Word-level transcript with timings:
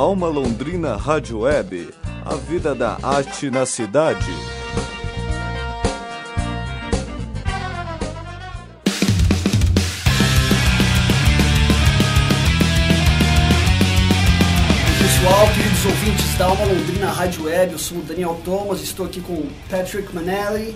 Alma 0.00 0.28
Londrina 0.28 0.96
Rádio 0.96 1.40
Web. 1.40 1.90
A 2.24 2.34
vida 2.34 2.74
da 2.74 2.96
arte 3.02 3.50
na 3.50 3.66
cidade. 3.66 4.32
pessoal, 15.02 15.48
queridos 15.52 15.84
ouvintes 15.84 16.38
da 16.38 16.46
Alma 16.46 16.64
Londrina 16.64 17.12
Rádio 17.12 17.44
Web, 17.44 17.72
eu 17.72 17.78
sou 17.78 17.98
o 17.98 18.02
Daniel 18.02 18.40
Thomas, 18.42 18.80
estou 18.80 19.04
aqui 19.04 19.20
com 19.20 19.34
o 19.34 19.52
Patrick 19.68 20.14
Manelli, 20.14 20.74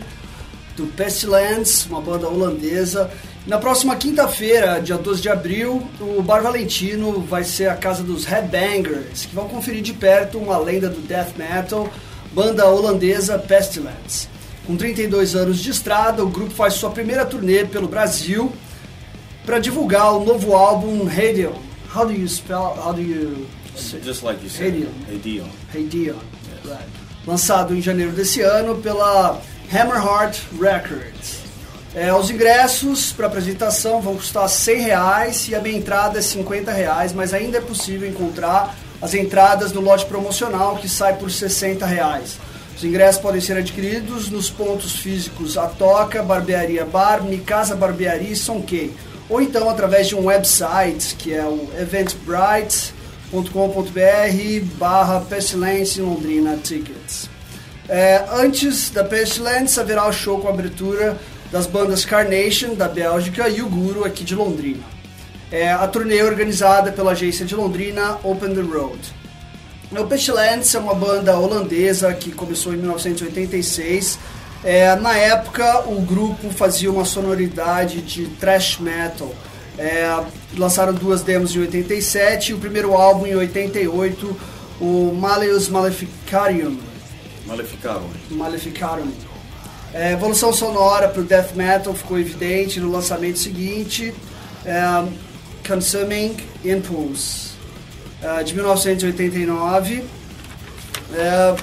do 0.76 0.86
Pestilence, 0.88 1.88
uma 1.88 2.02
banda 2.02 2.28
holandesa. 2.28 3.10
Na 3.46 3.58
próxima 3.58 3.94
quinta-feira, 3.94 4.80
dia 4.80 4.96
12 4.96 5.20
de 5.20 5.28
abril, 5.28 5.86
o 6.00 6.22
Bar 6.22 6.42
Valentino 6.42 7.20
vai 7.20 7.44
ser 7.44 7.68
a 7.68 7.76
casa 7.76 8.02
dos 8.02 8.24
Headbangers, 8.24 9.26
que 9.26 9.34
vão 9.34 9.46
conferir 9.46 9.82
de 9.82 9.92
perto 9.92 10.38
uma 10.38 10.56
lenda 10.56 10.88
do 10.88 11.06
death 11.06 11.36
metal, 11.36 11.90
banda 12.32 12.66
holandesa 12.66 13.38
Pestilence. 13.38 14.28
Com 14.66 14.76
32 14.76 15.36
anos 15.36 15.60
de 15.60 15.70
estrada, 15.70 16.24
o 16.24 16.30
grupo 16.30 16.52
faz 16.52 16.72
sua 16.72 16.90
primeira 16.90 17.26
turnê 17.26 17.66
pelo 17.66 17.86
Brasil 17.86 18.50
para 19.44 19.58
divulgar 19.58 20.14
o 20.14 20.24
novo 20.24 20.56
álbum 20.56 21.04
Radion. 21.04 21.52
How 21.94 22.06
do 22.06 22.14
you 22.14 22.26
spell? 22.26 22.74
How 22.82 22.94
do 22.94 23.02
you 23.02 23.46
Just 23.76 24.22
like 24.22 24.42
you 24.42 24.48
said. 24.48 24.72
Radion. 24.72 24.90
Radion. 25.06 25.48
Radion. 25.74 26.18
Right. 26.64 26.88
Lançado 27.26 27.76
em 27.76 27.82
janeiro 27.82 28.12
desse 28.12 28.40
ano 28.40 28.76
pela 28.76 29.38
Hammerheart 29.70 30.40
Records. 30.58 31.43
É, 31.94 32.12
os 32.12 32.28
ingressos 32.28 33.12
para 33.12 33.28
apresentação 33.28 34.00
vão 34.00 34.16
custar 34.16 34.48
100 34.48 34.80
reais 34.80 35.48
e 35.48 35.54
a 35.54 35.60
minha 35.60 35.78
entrada 35.78 36.18
é 36.18 36.22
50 36.22 36.72
reais, 36.72 37.12
mas 37.12 37.32
ainda 37.32 37.58
é 37.58 37.60
possível 37.60 38.08
encontrar 38.08 38.74
as 39.00 39.14
entradas 39.14 39.72
no 39.72 39.80
lote 39.80 40.04
promocional 40.06 40.76
que 40.76 40.88
sai 40.88 41.16
por 41.16 41.30
60 41.30 41.86
reais. 41.86 42.36
Os 42.76 42.82
ingressos 42.82 43.22
podem 43.22 43.40
ser 43.40 43.56
adquiridos 43.56 44.28
nos 44.28 44.50
pontos 44.50 44.96
físicos 44.96 45.56
A 45.56 45.68
Toca, 45.68 46.20
Barbearia 46.20 46.84
Bar, 46.84 47.22
Mikasa 47.22 47.76
Barbearia 47.76 48.30
e 48.30 48.34
Sonkei, 48.34 48.92
ou 49.28 49.40
então 49.40 49.70
através 49.70 50.08
de 50.08 50.16
um 50.16 50.24
website 50.24 51.14
que 51.14 51.32
é 51.32 51.44
o 51.44 51.70
eventbrite.com.br 51.78 54.76
barra 54.76 55.20
Pestilence 55.20 56.00
Londrina 56.00 56.56
Tickets. 56.56 57.30
É, 57.88 58.24
antes 58.32 58.90
da 58.90 59.04
Pestilence 59.04 59.78
haverá 59.78 60.08
o 60.08 60.12
show 60.12 60.40
com 60.40 60.48
abertura 60.48 61.16
das 61.54 61.68
bandas 61.68 62.04
Carnation, 62.04 62.74
da 62.74 62.88
Bélgica, 62.88 63.48
e 63.48 63.62
o 63.62 63.68
Guru, 63.68 64.04
aqui 64.04 64.24
de 64.24 64.34
Londrina. 64.34 64.82
É, 65.52 65.70
a 65.70 65.86
turnê 65.86 66.16
é 66.16 66.24
organizada 66.24 66.90
pela 66.90 67.12
agência 67.12 67.46
de 67.46 67.54
Londrina 67.54 68.18
Open 68.24 68.52
the 68.52 68.60
Road. 68.60 68.98
O 69.92 70.04
Pestilence 70.04 70.76
é 70.76 70.80
uma 70.80 70.96
banda 70.96 71.38
holandesa 71.38 72.12
que 72.12 72.32
começou 72.32 72.74
em 72.74 72.78
1986. 72.78 74.18
É, 74.64 74.96
na 74.96 75.16
época, 75.16 75.84
o 75.86 76.00
grupo 76.00 76.50
fazia 76.50 76.90
uma 76.90 77.04
sonoridade 77.04 78.02
de 78.02 78.26
thrash 78.30 78.80
metal. 78.80 79.32
É, 79.78 80.24
lançaram 80.56 80.92
duas 80.92 81.22
demos 81.22 81.54
em 81.54 81.60
87 81.60 82.50
e 82.50 82.54
o 82.54 82.58
primeiro 82.58 82.94
álbum 82.94 83.28
em 83.28 83.36
88, 83.36 84.36
o 84.80 85.16
Maleus 85.16 85.68
Maleficarium. 85.68 86.76
Maleficaram. 87.46 88.10
Maleficarum. 88.28 89.33
É, 89.94 90.10
evolução 90.10 90.52
sonora 90.52 91.06
para 91.08 91.20
o 91.20 91.24
death 91.24 91.54
metal 91.54 91.94
ficou 91.94 92.18
evidente 92.18 92.80
no 92.80 92.90
lançamento 92.90 93.38
seguinte, 93.38 94.12
é, 94.66 94.82
Consuming 95.64 96.36
Impulse, 96.64 97.52
é, 98.20 98.42
de 98.42 98.56
1989. 98.56 100.02
É, 101.14 101.54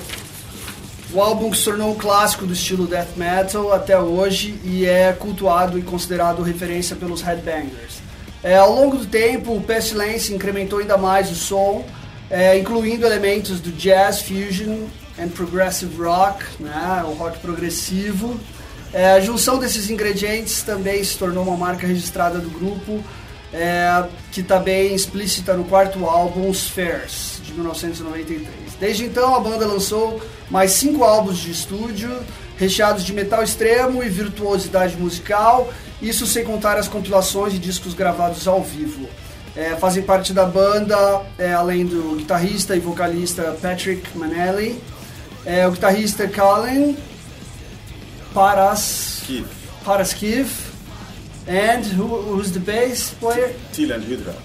o 1.12 1.22
álbum 1.22 1.54
se 1.54 1.66
tornou 1.66 1.92
um 1.92 1.96
clássico 1.96 2.46
do 2.46 2.54
estilo 2.54 2.88
death 2.88 3.18
metal 3.18 3.74
até 3.74 4.00
hoje 4.00 4.58
e 4.64 4.86
é 4.86 5.12
cultuado 5.12 5.78
e 5.78 5.82
considerado 5.82 6.42
referência 6.42 6.96
pelos 6.96 7.22
headbangers. 7.22 8.00
É, 8.42 8.56
ao 8.56 8.74
longo 8.74 8.96
do 8.96 9.06
tempo, 9.08 9.54
o 9.54 9.62
Pestilence 9.62 10.34
incrementou 10.34 10.80
ainda 10.80 10.98
mais 10.98 11.30
o 11.30 11.36
som, 11.36 11.86
é, 12.30 12.58
incluindo 12.58 13.06
elementos 13.06 13.60
do 13.60 13.74
jazz 13.74 14.22
fusion 14.22 14.88
and 15.22 15.30
progressive 15.30 15.96
rock, 16.02 16.44
né, 16.60 17.04
o 17.06 17.12
rock 17.12 17.40
progressivo. 17.40 18.40
É, 18.94 19.12
a 19.12 19.20
junção 19.22 19.60
desses 19.60 19.90
ingredientes 19.90 20.64
também 20.64 21.04
se 21.04 21.18
tornou 21.18 21.44
uma 21.44 21.56
marca 21.56 21.88
registrada 21.88 22.40
do 22.40 22.50
grupo, 22.50 23.02
é, 23.54 24.04
que 24.32 24.42
está 24.42 24.60
bem 24.60 24.94
explícita 24.94 25.54
no 25.54 25.64
quarto 25.66 26.06
álbum, 26.06 26.52
Spheres, 26.54 27.42
de 27.44 27.54
1993. 27.54 28.48
Desde 28.80 29.06
então, 29.06 29.36
a 29.36 29.40
banda 29.40 29.66
lançou 29.66 30.22
mais 30.50 30.72
cinco 30.72 31.04
álbuns 31.04 31.38
de 31.38 31.52
estúdio, 31.52 32.12
recheados 32.58 33.04
de 33.04 33.14
metal 33.14 33.44
extremo 33.44 34.04
e 34.04 34.10
virtuosidade 34.10 34.98
musical, 34.98 35.72
isso 36.02 36.26
sem 36.26 36.44
contar 36.44 36.78
as 36.78 36.88
compilações 36.88 37.54
de 37.54 37.60
discos 37.60 37.94
gravados 37.94 38.48
ao 38.48 38.62
vivo. 38.62 39.08
É, 39.56 39.76
fazem 39.76 40.02
parte 40.04 40.34
da 40.34 40.46
banda, 40.46 41.22
é, 41.38 41.54
além 41.54 41.86
do 41.86 42.16
guitarrista 42.18 42.76
e 42.76 42.80
vocalista 42.80 43.58
Patrick 43.62 44.18
Manelli, 44.18 44.82
é, 45.46 45.68
o 45.68 45.72
guitarrista 45.72 46.28
Colin 46.28 46.98
Paras, 48.34 49.24
Keith. 49.26 49.48
Paraskiv, 49.84 50.72
and 51.48 51.84
who, 51.86 52.06
who's 52.06 52.52
the 52.52 52.60
bass 52.60 53.14
player? 53.16 53.54
Tilan 53.74 54.04
Hydra. 54.04 54.36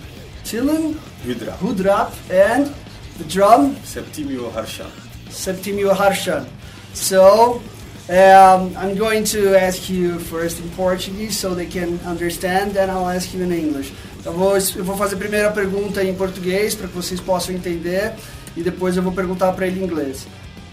Tilan 0.45 0.97
Hydra. 1.25 1.53
Hudrap, 1.59 2.13
and 2.31 2.75
the 3.19 3.25
drum 3.25 3.77
Septimio 3.85 4.51
Harshan. 4.51 4.91
Septimio 5.29 5.95
Harshan. 5.95 6.47
So, 6.95 7.63
um, 8.09 8.77
I'm 8.77 8.97
going 8.97 9.25
to 9.25 9.55
ask 9.55 9.89
you 9.91 10.19
first 10.19 10.59
in 10.61 10.71
Portuguese 10.71 11.37
so 11.37 11.55
they 11.55 11.67
can 11.67 12.01
understand, 12.01 12.73
then 12.73 12.89
I'll 12.89 13.09
ask 13.09 13.35
you 13.35 13.43
in 13.43 13.53
English. 13.53 13.93
Eu 14.25 14.33
vou, 14.33 14.57
eu 14.57 14.85
vou 14.85 14.97
fazer 14.97 15.15
a 15.15 15.19
primeira 15.19 15.53
pergunta 15.53 16.03
em 16.03 16.13
português 16.13 16.75
para 16.75 16.89
que 16.89 16.95
vocês 16.95 17.21
possam 17.21 17.55
entender 17.55 18.15
e 18.57 18.63
depois 18.63 18.97
eu 18.97 19.03
vou 19.03 19.13
perguntar 19.13 19.53
para 19.53 19.67
ele 19.69 19.81
em 19.81 19.85
inglês. 19.85 20.27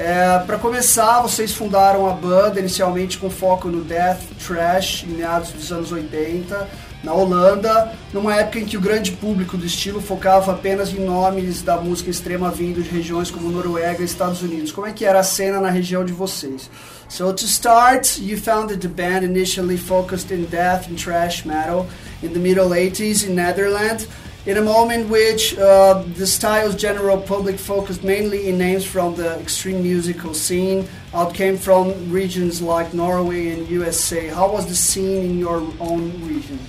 É, 0.06 0.38
para 0.40 0.58
começar, 0.58 1.22
vocês 1.22 1.53
fundaram 1.53 2.09
a 2.09 2.12
banda 2.12 2.59
inicialmente 2.59 3.18
com 3.18 3.30
foco 3.30 3.69
no 3.69 3.86
death 3.86 4.19
thrash 4.46 5.06
em 5.06 5.14
meados 5.14 5.53
dos 5.53 5.72
anos 5.72 5.94
80 5.94 6.68
na 7.02 7.14
Holanda, 7.14 7.94
numa 8.12 8.36
época 8.36 8.59
em 8.59 8.66
que 8.66 8.75
o 8.75 8.81
grande 8.81 9.14
público 9.14 9.56
do 9.56 9.66
estilo 9.66 10.02
focava 10.02 10.52
apenas 10.52 10.90
em 10.94 11.00
nomes 11.00 11.62
da 11.62 11.78
música 11.78 12.09
extrema 12.09 12.52
vindo 12.52 12.84
de 12.84 12.90
regiões 12.90 13.31
como 13.31 13.50
Noruega 13.50 14.02
e 14.02 14.06
Estados 14.06 14.41
Unidos. 14.41 14.74
Como 14.74 14.86
é 14.86 14.91
que 14.91 15.06
era 15.06 15.22
a 15.22 15.24
cena 15.24 15.62
na 15.62 15.69
região 15.69 16.03
de 16.03 16.12
vocês? 16.12 16.70
So 17.08 17.31
to 17.31 17.46
start, 17.46 18.20
you 18.20 18.38
founded 18.38 18.81
the 18.81 18.90
band 18.90 19.24
initially 19.24 19.78
focused 19.78 20.34
in 20.34 20.44
death 20.47 20.90
and 20.91 20.97
thrash 20.97 21.46
metal 21.46 21.88
in 22.22 22.34
the 22.34 22.40
middle 22.40 22.72
80s 22.72 23.25
in 23.25 23.35
Netherlands. 23.35 24.06
In 24.45 24.57
a 24.57 24.61
moment 24.61 25.07
which 25.07 25.57
uh, 25.57 26.03
the 26.15 26.27
style's 26.27 26.75
general 26.75 27.17
public 27.17 27.57
focused 27.57 28.03
mainly 28.03 28.49
in 28.49 28.57
names 28.57 28.83
from 28.83 29.15
the 29.15 29.39
extreme 29.39 29.81
musical 29.81 30.33
scene, 30.33 30.85
out 31.13 31.33
came 31.33 31.57
from 31.57 32.11
regions 32.11 32.61
like 32.61 32.93
Norway 32.93 33.51
and 33.51 33.69
USA. 33.69 34.27
How 34.27 34.51
was 34.51 34.67
the 34.67 34.75
scene 34.75 35.23
in 35.23 35.39
your 35.39 35.65
own 35.79 36.11
region? 36.27 36.59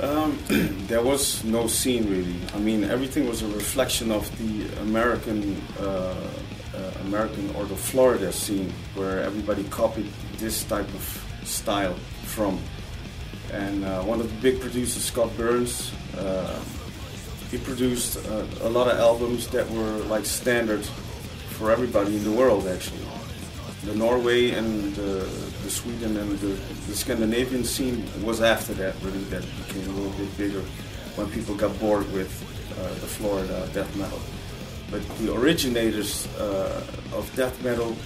Um, 0.00 0.38
there 0.86 1.02
was 1.02 1.42
no 1.42 1.66
scene 1.66 2.08
really. 2.08 2.36
I 2.54 2.58
mean, 2.58 2.84
everything 2.84 3.28
was 3.28 3.42
a 3.42 3.48
reflection 3.48 4.12
of 4.12 4.24
the 4.38 4.80
American, 4.82 5.60
uh, 5.80 6.14
uh, 6.72 6.78
American 7.00 7.52
or 7.56 7.64
the 7.64 7.74
Florida 7.74 8.30
scene, 8.30 8.72
where 8.94 9.24
everybody 9.24 9.64
copied 9.64 10.12
this 10.36 10.62
type 10.62 10.88
of 10.94 11.24
style 11.42 11.94
from. 12.22 12.60
And 13.52 13.84
uh, 13.84 14.02
one 14.02 14.20
of 14.20 14.28
the 14.28 14.40
big 14.40 14.60
producers, 14.60 15.04
Scott 15.04 15.34
Burns, 15.36 15.92
uh, 16.16 16.60
he 17.50 17.58
produced 17.58 18.18
uh, 18.26 18.44
a 18.62 18.68
lot 18.68 18.88
of 18.88 18.98
albums 18.98 19.48
that 19.48 19.68
were 19.70 19.98
like 20.04 20.26
standard 20.26 20.84
for 21.56 21.70
everybody 21.70 22.16
in 22.16 22.24
the 22.24 22.32
world, 22.32 22.68
actually. 22.68 23.00
The 23.84 23.94
Norway 23.94 24.50
and 24.50 24.94
the, 24.94 25.24
the 25.64 25.70
Sweden 25.70 26.16
and 26.16 26.38
the, 26.40 26.48
the 26.88 26.94
Scandinavian 26.94 27.64
scene 27.64 28.04
was 28.22 28.42
after 28.42 28.74
that, 28.74 28.94
really, 29.02 29.24
that 29.24 29.42
became 29.66 29.88
a 29.88 29.92
little 29.92 30.18
bit 30.18 30.36
bigger 30.36 30.60
when 31.16 31.30
people 31.30 31.54
got 31.54 31.78
bored 31.80 32.10
with 32.12 32.30
uh, 32.78 32.88
the 33.00 33.06
Florida 33.06 33.68
death 33.72 33.94
metal. 33.96 34.20
But 34.90 35.06
the 35.18 35.34
originators 35.34 36.26
uh, 36.36 36.84
of 37.12 37.30
death 37.34 37.62
metal 37.62 37.96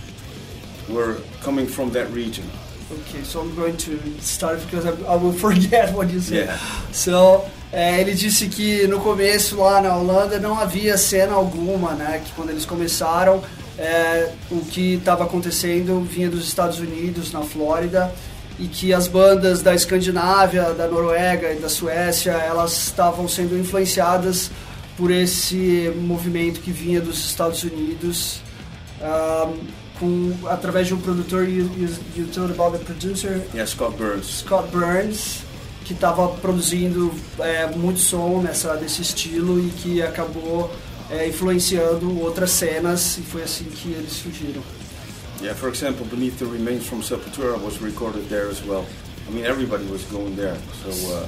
were 0.88 1.18
coming 1.40 1.66
from 1.66 1.90
that 1.90 2.10
region. 2.10 2.48
Okay, 2.92 3.22
so 3.24 3.40
I'm 3.40 3.54
going 3.54 3.76
to 3.76 3.98
start 4.20 4.60
because 4.60 4.86
I, 4.86 5.16
will 5.16 5.32
forget 5.46 5.92
what 5.94 6.10
you 6.10 6.20
said. 6.20 6.46
Yeah. 6.46 6.58
So, 6.92 7.44
é, 7.72 8.00
ele 8.00 8.14
disse 8.14 8.48
que 8.48 8.86
no 8.86 9.00
começo 9.00 9.56
lá 9.56 9.80
na 9.80 9.96
Holanda 9.96 10.38
não 10.38 10.58
havia 10.58 10.98
cena 10.98 11.32
alguma, 11.32 11.92
né? 11.94 12.20
Que 12.24 12.32
quando 12.32 12.50
eles 12.50 12.66
começaram, 12.66 13.42
é, 13.78 14.30
o 14.50 14.60
que 14.60 14.94
estava 14.94 15.24
acontecendo 15.24 16.00
vinha 16.00 16.28
dos 16.28 16.44
Estados 16.46 16.78
Unidos, 16.78 17.32
na 17.32 17.42
Flórida, 17.42 18.12
e 18.58 18.66
que 18.66 18.92
as 18.92 19.08
bandas 19.08 19.62
da 19.62 19.74
Escandinávia, 19.74 20.74
da 20.74 20.86
Noruega 20.86 21.52
e 21.52 21.56
da 21.56 21.68
Suécia, 21.68 22.32
elas 22.32 22.72
estavam 22.72 23.26
sendo 23.26 23.58
influenciadas 23.58 24.50
por 24.96 25.10
esse 25.10 25.92
movimento 25.96 26.60
que 26.60 26.70
vinha 26.70 27.00
dos 27.00 27.24
Estados 27.24 27.64
Unidos, 27.64 28.40
um, 29.00 29.56
com, 30.02 30.48
através 30.48 30.88
de 30.88 30.94
um 30.94 31.00
produtor, 31.00 31.44
you, 31.44 31.70
you, 31.76 31.88
you 32.16 32.26
told 32.26 32.50
about 32.50 32.76
the 32.76 32.84
producer? 32.84 33.40
Yeah, 33.54 33.66
Scott 33.66 33.96
Burns. 33.96 34.40
Scott 34.40 34.68
Burns, 34.72 35.42
que 35.84 35.92
estava 35.92 36.28
produzindo 36.28 37.14
é, 37.38 37.66
muito 37.68 38.00
som 38.00 38.42
nessa, 38.42 38.74
desse 38.74 39.02
estilo 39.02 39.64
e 39.64 39.70
que 39.70 40.02
acabou 40.02 40.68
é, 41.08 41.28
influenciando 41.28 42.20
outras 42.20 42.50
cenas 42.50 43.16
e 43.18 43.22
foi 43.22 43.44
assim 43.44 43.64
que 43.66 43.92
eles 43.92 44.12
surgiram. 44.12 44.62
Yeah, 45.40 45.54
for 45.58 45.68
example, 45.68 46.04
Beneath 46.06 46.38
the 46.38 46.46
Remains 46.46 46.86
from 46.86 47.00
Sepultura 47.00 47.56
was 47.58 47.80
recorded 47.80 48.28
there 48.28 48.48
as 48.48 48.60
well. 48.64 48.84
I 49.28 49.30
mean, 49.30 49.44
everybody 49.44 49.84
was 49.84 50.02
going 50.04 50.34
there. 50.36 50.56
So, 50.82 50.90
uh, 51.12 51.26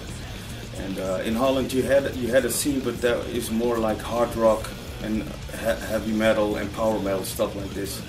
and 0.84 0.98
uh, 0.98 1.22
in 1.24 1.34
Holland, 1.34 1.72
you 1.72 1.82
had 1.82 2.14
you 2.16 2.28
had 2.28 2.44
a 2.44 2.50
scene, 2.50 2.80
but 2.80 3.00
that 3.00 3.18
is 3.32 3.50
more 3.50 3.78
like 3.78 4.00
hard 4.00 4.34
rock 4.36 4.68
and 5.02 5.22
he 5.22 5.86
heavy 5.88 6.12
metal 6.12 6.56
and 6.56 6.72
power 6.74 6.98
metal 7.00 7.24
stuff 7.24 7.54
like 7.56 7.70
this. 7.74 8.00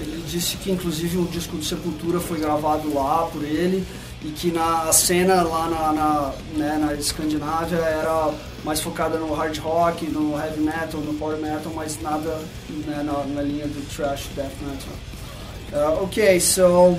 Ele 0.00 0.22
disse 0.26 0.56
que 0.56 0.70
inclusive 0.70 1.18
um 1.18 1.24
disco 1.24 1.56
de 1.56 1.66
Sepultura 1.66 2.20
foi 2.20 2.38
gravado 2.38 2.92
lá 2.94 3.26
por 3.26 3.42
ele 3.44 3.86
e 4.24 4.28
que 4.30 4.50
na 4.52 4.92
cena 4.92 5.42
lá 5.42 5.68
na, 5.68 5.92
na, 5.92 6.32
né, 6.54 6.78
na 6.78 6.94
Escandinávia 6.94 7.78
era 7.78 8.32
mais 8.64 8.80
focada 8.80 9.18
no 9.18 9.34
hard 9.34 9.58
rock, 9.58 10.06
no 10.06 10.38
heavy 10.38 10.60
metal, 10.60 11.00
no 11.00 11.14
power 11.14 11.38
metal, 11.38 11.72
mas 11.74 12.00
nada 12.00 12.40
né, 12.68 13.02
na, 13.02 13.24
na, 13.24 13.42
linha 13.42 13.66
do 13.66 13.82
thrash 13.94 14.28
death 14.36 14.52
metal. 14.62 14.92
Uh, 15.72 16.04
ok, 16.04 16.38
so 16.38 16.98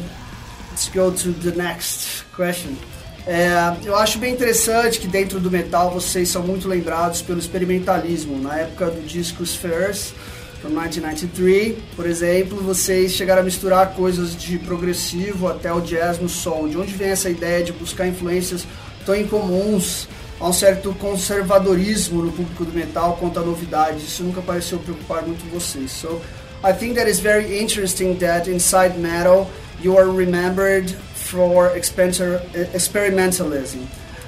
let's 0.72 0.90
go 0.90 1.12
to 1.12 1.32
the 1.32 1.56
next 1.56 2.26
question. 2.36 2.76
É, 3.26 3.54
eu 3.86 3.96
acho 3.96 4.20
bem 4.20 4.34
interessante 4.34 5.00
que 5.00 5.08
dentro 5.08 5.40
do 5.40 5.50
metal 5.50 5.92
vocês 5.92 6.30
são 6.30 6.44
muito 6.44 6.68
lembrados 6.68 7.22
pelo 7.22 7.40
experimentalismo. 7.40 8.38
Na 8.42 8.60
época 8.60 8.92
do 8.92 9.02
disco 9.02 9.46
Spheres, 9.46 10.14
from 10.62 10.70
1993, 10.70 11.78
por 11.96 12.06
exemplo, 12.06 12.58
vocês 12.62 13.14
chegaram 13.14 13.42
a 13.42 13.46
misturar 13.46 13.94
coisas 13.94 14.36
de 14.36 14.60
progressivo 14.60 15.48
até 15.48 15.72
o 15.72 15.80
jazz 15.80 16.20
no 16.20 16.28
som. 16.28 16.68
De 16.68 16.78
onde 16.78 16.94
vem 16.94 17.10
essa 17.10 17.30
ideia 17.30 17.64
de 17.64 17.72
buscar 17.72 18.08
influências 18.08 18.68
tão 19.06 19.16
incomuns 19.16 20.08
Há 20.44 20.50
um 20.50 20.52
certo 20.52 20.94
conservadorismo 20.96 22.22
no 22.22 22.30
público 22.30 22.66
do 22.66 22.74
metal 22.74 23.16
quanto 23.18 23.40
à 23.40 23.44
novidade. 23.44 24.00
Isso 24.00 24.24
nunca 24.24 24.42
pareceu 24.42 24.78
preocupar 24.78 25.24
muito 25.24 25.50
vocês. 25.50 25.90
So, 25.92 26.22
I 26.62 26.74
think 26.74 26.96
that 26.96 27.10
is 27.10 27.20
very 27.22 27.62
interesting 27.62 28.16
that 28.16 28.50
inside 28.50 29.00
metal 29.00 29.50
you 29.82 29.98
are 29.98 30.10
remembered 30.10 30.94
for 31.24 31.72
experimentalism. 31.72 33.88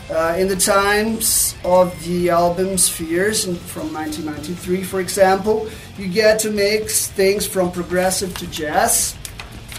Uh, 0.10 0.36
in 0.38 0.48
the 0.48 0.56
times 0.56 1.56
of 1.64 1.92
the 2.06 2.30
album 2.30 2.78
Spheres 2.78 3.46
from 3.46 3.92
1993, 3.92 4.84
for 4.84 5.00
example, 5.00 5.68
you 5.98 6.08
get 6.08 6.38
to 6.40 6.52
mix 6.52 7.08
things 7.08 7.48
from 7.48 7.72
progressive 7.72 8.38
to 8.38 8.46
jazz 8.48 9.18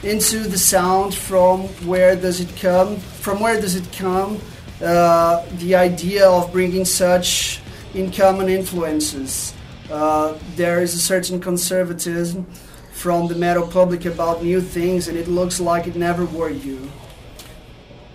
into 0.03 0.41
the 0.41 0.59
sound 0.59 1.15
from 1.15 1.63
where 1.87 2.17
does 2.17 2.41
it 2.41 2.55
come? 2.57 2.97
From 2.97 3.41
where 3.41 3.61
does 3.61 3.77
it 3.77 3.91
come? 3.93 4.41
Uh, 4.83 5.45
the 5.59 5.75
idea 5.75 6.29
of 6.29 6.53
bringing 6.53 6.85
such 6.85 7.61
in 7.95 8.11
common 8.11 8.49
influences. 8.49 9.55
Uh, 9.91 10.37
there 10.57 10.83
is 10.83 10.95
a 10.95 10.99
certain 10.99 11.41
conservatism 11.41 12.45
from 12.93 13.29
the 13.29 13.35
metal 13.35 13.67
public 13.67 14.05
about 14.05 14.43
new 14.43 14.61
things, 14.61 15.09
and 15.09 15.17
it 15.17 15.29
looks 15.29 15.61
like 15.61 15.87
it 15.87 15.97
never 15.97 16.27
were 16.27 16.51
you. 16.51 16.91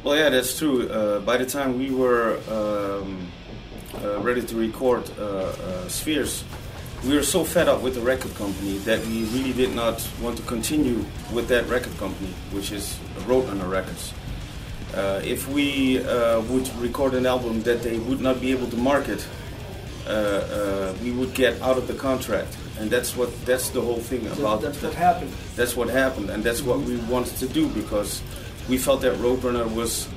Well, 0.03 0.17
yeah, 0.17 0.29
that's 0.29 0.57
true. 0.57 0.89
Uh, 0.89 1.19
by 1.19 1.37
the 1.37 1.45
time 1.45 1.77
we 1.77 1.91
were 1.91 2.39
um, 2.49 3.31
uh, 4.01 4.19
ready 4.21 4.41
to 4.41 4.55
record 4.55 5.07
uh, 5.19 5.23
uh, 5.23 5.87
Spheres, 5.89 6.43
we 7.05 7.15
were 7.15 7.21
so 7.21 7.43
fed 7.43 7.67
up 7.67 7.83
with 7.83 7.93
the 7.93 8.01
record 8.01 8.33
company 8.33 8.79
that 8.79 9.05
we 9.05 9.25
really 9.25 9.53
did 9.53 9.75
not 9.75 10.07
want 10.19 10.37
to 10.37 10.43
continue 10.43 11.05
with 11.31 11.47
that 11.49 11.67
record 11.67 11.95
company, 11.99 12.33
which 12.51 12.71
is 12.71 12.97
Roadrunner 13.27 13.69
Records. 13.69 14.11
Uh, 14.95 15.21
if 15.23 15.47
we 15.47 16.03
uh, 16.03 16.41
would 16.41 16.67
record 16.77 17.13
an 17.13 17.27
album 17.27 17.61
that 17.61 17.83
they 17.83 17.99
would 17.99 18.21
not 18.21 18.41
be 18.41 18.51
able 18.51 18.67
to 18.71 18.77
market, 18.77 19.23
uh, 20.07 20.09
uh 20.09 20.95
we 21.03 21.11
would 21.11 21.35
get 21.35 21.61
out 21.61 21.77
of 21.77 21.87
the 21.87 21.93
contract, 21.93 22.57
and 22.79 22.89
that's 22.89 23.15
what 23.15 23.29
that's 23.45 23.69
the 23.69 23.81
whole 23.81 23.99
thing 23.99 24.25
about. 24.25 24.63
That's 24.63 24.81
what 24.81 24.95
happened. 24.95 25.31
That's 25.55 25.75
what 25.75 25.89
happened, 25.89 26.31
and 26.31 26.43
that's 26.43 26.63
what 26.63 26.79
we 26.79 26.97
wanted 27.05 27.37
to 27.37 27.47
do 27.47 27.67
because 27.69 28.23
we 28.69 28.77
felt 28.77 29.01
that 29.01 29.17
Roadrunner 29.17 29.73
was 29.73 30.07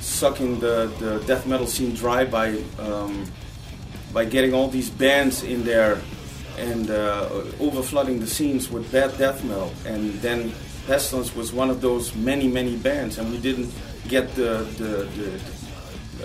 sucking 0.00 0.60
the, 0.60 0.92
the 1.00 1.22
death 1.26 1.46
metal 1.46 1.66
scene 1.66 1.94
dry 1.94 2.24
by 2.24 2.62
um, 2.78 3.26
by 4.12 4.24
getting 4.24 4.54
all 4.54 4.68
these 4.68 4.88
bands 4.88 5.42
in 5.42 5.64
there 5.64 6.00
and 6.58 6.90
uh, 6.90 7.28
overflooding 7.58 8.18
the 8.20 8.26
scenes 8.26 8.70
with 8.70 8.90
bad 8.90 9.16
death 9.18 9.44
metal, 9.44 9.72
and 9.84 10.14
then 10.22 10.52
Pestilence 10.86 11.34
was 11.34 11.52
one 11.52 11.68
of 11.68 11.80
those 11.80 12.14
many 12.14 12.48
many 12.48 12.76
bands, 12.76 13.18
and 13.18 13.30
we 13.30 13.38
didn't 13.38 13.70
get 14.08 14.34
the, 14.34 14.64
the, 14.78 15.08
the 15.16 15.40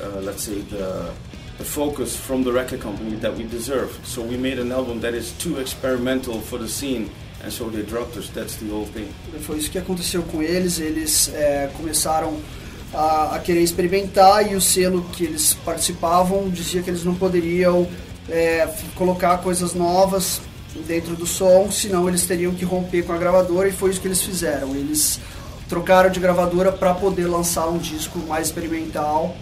uh, 0.02 0.22
let's 0.22 0.44
say 0.44 0.62
the, 0.62 1.12
the 1.58 1.64
focus 1.64 2.16
from 2.16 2.44
the 2.44 2.52
record 2.52 2.80
company 2.80 3.16
that 3.16 3.36
we 3.36 3.44
deserve. 3.44 4.00
So 4.04 4.22
we 4.22 4.38
made 4.38 4.60
an 4.60 4.72
album 4.72 5.02
that 5.02 5.14
is 5.14 5.32
too 5.34 5.60
experimental 5.60 6.40
for 6.40 6.58
the 6.58 6.70
scene. 6.70 7.10
And 7.44 7.50
so 7.50 7.70
they 7.70 7.84
dropped 7.84 8.18
us. 8.18 8.30
That's 8.30 8.56
the 8.56 8.70
whole 8.70 8.88
thing. 8.88 9.08
Foi 9.42 9.58
isso 9.58 9.72
que 9.72 9.78
aconteceu 9.78 10.22
com 10.24 10.42
eles. 10.42 10.80
Eles 10.80 11.32
é, 11.34 11.70
começaram 11.76 12.38
a, 12.94 13.36
a, 13.36 13.40
querer 13.40 13.62
experimentar 13.62 14.52
e 14.52 14.56
o 14.56 14.62
selo 14.62 15.04
que 15.12 15.24
eles 15.24 15.54
participavam 15.66 16.50
dizia 16.50 16.82
que 16.82 16.90
eles 16.90 17.04
não 17.04 17.16
poderiam 17.16 17.88
é, 18.30 18.68
colocar 18.96 19.38
coisas 19.40 19.74
novas 19.74 20.42
dentro 20.88 21.16
do 21.16 21.26
som, 21.26 21.70
senão 21.72 22.08
eles 22.08 22.26
teriam 22.26 22.54
que 22.54 22.64
romper 22.64 23.04
com 23.04 23.14
a 23.14 23.18
gravadora 23.18 23.68
e 23.68 23.72
foi 23.72 23.92
isso 23.92 24.00
que 24.00 24.08
eles 24.08 24.22
fizeram. 24.22 24.76
Eles 24.76 25.20
trocaram 25.68 26.10
de 26.10 26.20
gravadora 26.20 26.72
para 26.72 26.94
poder 26.94 27.28
lançar 27.28 27.68
um 27.68 27.78
disco 27.78 28.20
mais 28.20 28.48
experimental, 28.48 29.36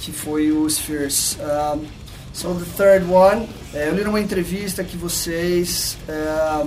que 0.00 0.12
foi 0.12 0.50
o 0.52 0.68
Spheres. 0.68 1.38
Um, 1.40 1.86
so 2.32 2.54
the 2.54 2.64
third 2.76 3.10
one, 3.10 3.48
é, 3.72 3.88
eu 3.88 3.94
li 3.94 4.04
numa 4.04 4.20
entrevista 4.20 4.84
que 4.84 4.96
vocês 4.96 5.96
é, 6.08 6.66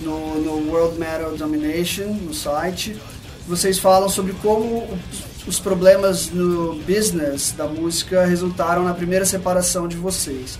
no, 0.00 0.40
no 0.40 0.70
World 0.70 0.98
Metal 0.98 1.36
Domination, 1.36 2.06
no 2.06 2.34
site, 2.34 2.96
vocês 3.46 3.78
falam 3.78 4.08
sobre 4.08 4.32
como 4.34 4.86
os 5.46 5.58
problemas 5.58 6.30
no 6.30 6.74
business 6.86 7.52
da 7.56 7.66
música 7.66 8.24
resultaram 8.24 8.84
na 8.84 8.94
primeira 8.94 9.24
separação 9.24 9.88
de 9.88 9.96
vocês. 9.96 10.58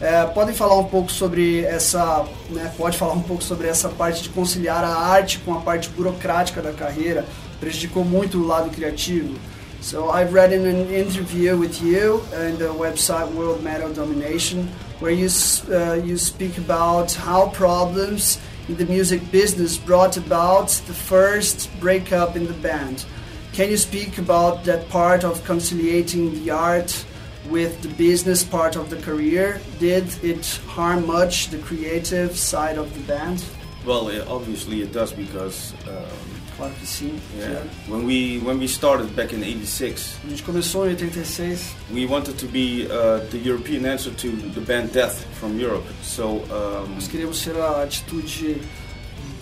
É, 0.00 0.24
podem 0.24 0.54
falar 0.54 0.78
um 0.78 0.84
pouco 0.84 1.12
sobre 1.12 1.62
essa, 1.64 2.24
né, 2.48 2.72
pode 2.78 2.96
falar 2.96 3.12
um 3.12 3.20
pouco 3.20 3.44
sobre 3.44 3.68
essa 3.68 3.88
parte 3.90 4.22
de 4.22 4.30
conciliar 4.30 4.82
a 4.82 4.96
arte 4.96 5.38
com 5.40 5.52
a 5.52 5.60
parte 5.60 5.90
burocrática 5.90 6.62
da 6.62 6.72
carreira, 6.72 7.26
prejudicou 7.58 8.04
muito 8.04 8.38
o 8.38 8.46
lado 8.46 8.70
criativo. 8.70 9.34
So 9.82 10.10
I've 10.10 10.32
read 10.32 10.54
in 10.54 10.66
an 10.66 10.94
interview 10.94 11.56
with 11.56 11.82
you 11.82 12.22
in 12.48 12.56
the 12.56 12.68
website 12.68 13.32
World 13.34 13.62
Metal 13.62 13.90
Domination, 13.90 14.68
where 15.00 15.10
you 15.10 15.26
uh, 15.68 15.94
you 16.04 16.18
speak 16.18 16.58
about 16.58 17.14
how 17.14 17.48
problems 17.48 18.38
in 18.70 18.76
the 18.76 18.86
music 18.86 19.20
business 19.32 19.76
brought 19.76 20.16
about 20.16 20.68
the 20.86 20.94
first 20.94 21.68
breakup 21.80 22.36
in 22.36 22.46
the 22.46 22.54
band. 22.54 23.04
Can 23.52 23.68
you 23.68 23.76
speak 23.76 24.18
about 24.18 24.62
that 24.64 24.88
part 24.88 25.24
of 25.24 25.44
conciliating 25.44 26.32
the 26.34 26.50
art 26.52 27.04
with 27.48 27.82
the 27.82 27.88
business 27.88 28.44
part 28.44 28.76
of 28.76 28.88
the 28.88 28.96
career, 28.98 29.60
did 29.80 30.06
it 30.22 30.46
harm 30.68 31.04
much 31.04 31.48
the 31.48 31.58
creative 31.58 32.36
side 32.36 32.78
of 32.78 32.94
the 32.94 33.00
band? 33.12 33.44
Well, 33.84 34.06
obviously 34.28 34.82
it 34.82 34.92
does 34.92 35.12
because. 35.12 35.74
Um, 35.88 36.39
claro 36.60 36.74
que 36.78 36.86
sim. 36.86 37.18
Yeah. 37.38 37.64
When 37.88 38.04
we 38.04 38.38
when 38.44 38.58
we 38.58 38.68
started 38.68 39.14
back 39.16 39.32
in 39.32 39.42
'86. 39.42 40.18
A 40.24 40.28
gente 40.28 40.42
começou 40.42 40.86
em 40.86 40.90
86. 40.90 41.74
We 41.90 42.06
wanted 42.06 42.36
to 42.38 42.46
be 42.46 42.86
uh, 42.86 43.26
the 43.30 43.38
European 43.38 43.86
answer 43.86 44.12
to 44.12 44.28
the 44.52 44.60
band 44.60 44.92
Death 44.92 45.24
from 45.38 45.58
Europe. 45.58 45.86
So. 46.02 46.44
Um, 46.50 46.94
Nós 46.94 47.08
queríamos 47.08 47.38
ser 47.38 47.56
a 47.56 47.82
atitude 47.82 48.60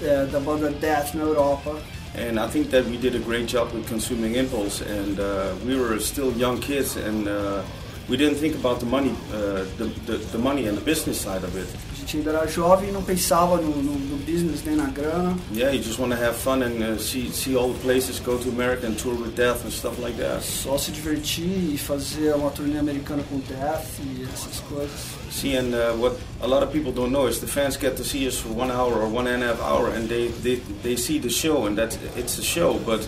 é, 0.00 0.26
da 0.26 0.38
banda 0.38 0.70
Death 0.70 1.14
na 1.14 1.22
Europa. 1.22 1.76
And 2.14 2.38
I 2.38 2.48
think 2.48 2.70
that 2.70 2.84
we 2.86 2.96
did 2.96 3.14
a 3.14 3.18
great 3.18 3.46
job 3.46 3.72
with 3.72 3.86
Consuming 3.86 4.34
Impulse, 4.36 4.80
and 4.80 5.20
uh, 5.20 5.54
we 5.64 5.76
were 5.76 6.00
still 6.00 6.32
young 6.32 6.58
kids, 6.58 6.96
and 6.96 7.28
uh, 7.28 7.62
we 8.08 8.16
didn't 8.16 8.38
think 8.38 8.56
about 8.56 8.80
the 8.80 8.86
money, 8.86 9.14
uh, 9.32 9.66
the, 9.76 9.92
the, 10.06 10.16
the, 10.32 10.38
money 10.38 10.66
and 10.66 10.76
the 10.76 10.80
business 10.80 11.20
side 11.20 11.44
of 11.44 11.54
it. 11.54 11.68
Ainda 12.16 12.30
era 12.30 12.46
jovem 12.46 12.88
e 12.88 12.92
não 12.92 13.02
pensava 13.02 13.56
no, 13.58 13.70
no, 13.82 13.92
no, 13.92 14.16
business 14.18 14.62
nem 14.64 14.74
na 14.74 14.86
grana. 14.86 15.36
Yeah, 15.52 15.74
you 15.74 15.82
just 15.82 15.98
want 15.98 16.12
to 16.12 16.18
have 16.18 16.36
fun 16.36 16.62
and 16.62 16.82
uh, 16.82 16.98
see 16.98 17.30
see 17.30 17.52
the 17.52 17.78
places, 17.82 18.18
go 18.20 18.38
to 18.38 18.48
America 18.48 18.86
and 18.86 18.96
tour 18.96 19.14
with 19.14 19.36
Death 19.36 19.64
and 19.64 19.72
stuff 19.72 19.98
like 19.98 20.16
that. 20.16 20.42
Só 20.42 20.78
se 20.78 20.90
divertir 20.90 21.74
e 21.74 21.78
fazer 21.78 22.34
uma 22.34 22.50
turnê 22.50 22.78
americana 22.78 23.22
com 23.28 23.38
Death 23.40 24.00
e 24.00 24.24
essas 24.24 24.60
coisas. 24.60 25.18
See, 25.30 25.56
and 25.56 25.74
uh, 25.74 25.94
what 25.96 26.16
a 26.40 26.46
lot 26.46 26.62
of 26.62 26.72
people 26.72 26.92
don't 26.92 27.12
know 27.12 27.28
is 27.28 27.40
the 27.40 27.46
fans 27.46 27.76
get 27.76 27.96
to 27.96 28.04
see 28.04 28.26
us 28.26 28.38
for 28.38 28.48
one 28.48 28.70
hour 28.70 28.94
or 28.94 29.08
one 29.08 29.26
and 29.26 29.42
a 29.42 29.48
half 29.48 29.60
hour, 29.60 29.88
and 29.88 30.08
they 30.08 30.28
they, 30.42 30.56
they 30.82 30.96
see 30.96 31.18
the 31.18 31.30
show, 31.30 31.66
and 31.66 31.76
that 31.76 31.96
it's 32.16 32.38
a 32.38 32.42
show, 32.42 32.78
but 32.86 33.06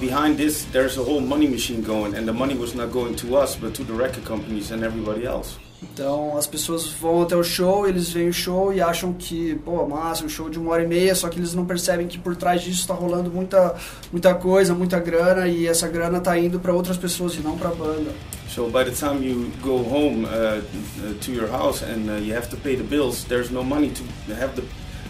behind 0.00 0.36
this, 0.38 0.64
there's 0.72 0.98
a 0.98 1.04
whole 1.04 1.20
money 1.20 1.46
machine 1.46 1.82
going, 1.82 2.14
and 2.14 2.26
the 2.26 2.32
money 2.32 2.54
was 2.54 2.74
not 2.74 2.90
going 2.90 3.14
to 3.16 3.36
us, 3.36 3.56
but 3.56 3.74
to 3.74 3.84
the 3.84 3.92
record 3.92 4.24
companies 4.24 4.70
and 4.70 4.82
everybody 4.82 5.24
else. 5.24 5.58
Então 5.92 6.36
as 6.36 6.46
pessoas 6.46 6.86
vão 6.86 7.22
até 7.22 7.36
o 7.36 7.44
show, 7.44 7.86
eles 7.86 8.10
veem 8.10 8.28
o 8.28 8.32
show 8.32 8.72
e 8.72 8.80
acham 8.80 9.12
que, 9.12 9.54
pô, 9.64 9.86
massa, 9.86 10.24
um 10.24 10.28
show 10.28 10.48
de 10.48 10.58
uma 10.58 10.72
hora 10.72 10.82
e 10.82 10.86
meia, 10.86 11.14
só 11.14 11.28
que 11.28 11.38
eles 11.38 11.54
não 11.54 11.64
percebem 11.64 12.06
que 12.06 12.18
por 12.18 12.34
trás 12.34 12.62
disso 12.62 12.80
está 12.80 12.94
rolando 12.94 13.30
muita, 13.30 13.74
muita 14.10 14.34
coisa, 14.34 14.74
muita 14.74 14.98
grana 14.98 15.46
e 15.46 15.66
essa 15.66 15.86
grana 15.88 16.18
está 16.18 16.38
indo 16.38 16.58
para 16.58 16.72
outras 16.72 16.96
pessoas 16.96 17.34
e 17.34 17.40
não 17.40 17.56
para 17.56 17.68
a 17.68 17.74
banda. 17.74 18.10
So 18.48 18.66
by 18.66 18.84
the 18.84 18.92
time 18.92 19.22
you 19.22 19.50
go 19.62 19.78
home 19.78 20.26
uh, 20.26 20.62
to 21.20 21.32
your 21.32 21.48
house 21.48 21.82
and 21.82 22.08
uh, 22.08 22.20
you 22.20 22.34
have 22.36 22.48
to 22.50 22.56
pay 22.56 22.76
the 22.76 22.84
bills, 22.84 23.24
there's 23.24 23.50
no 23.50 23.64
money 23.64 23.90
to 23.90 24.34
have 24.34 24.54
the 24.54 24.62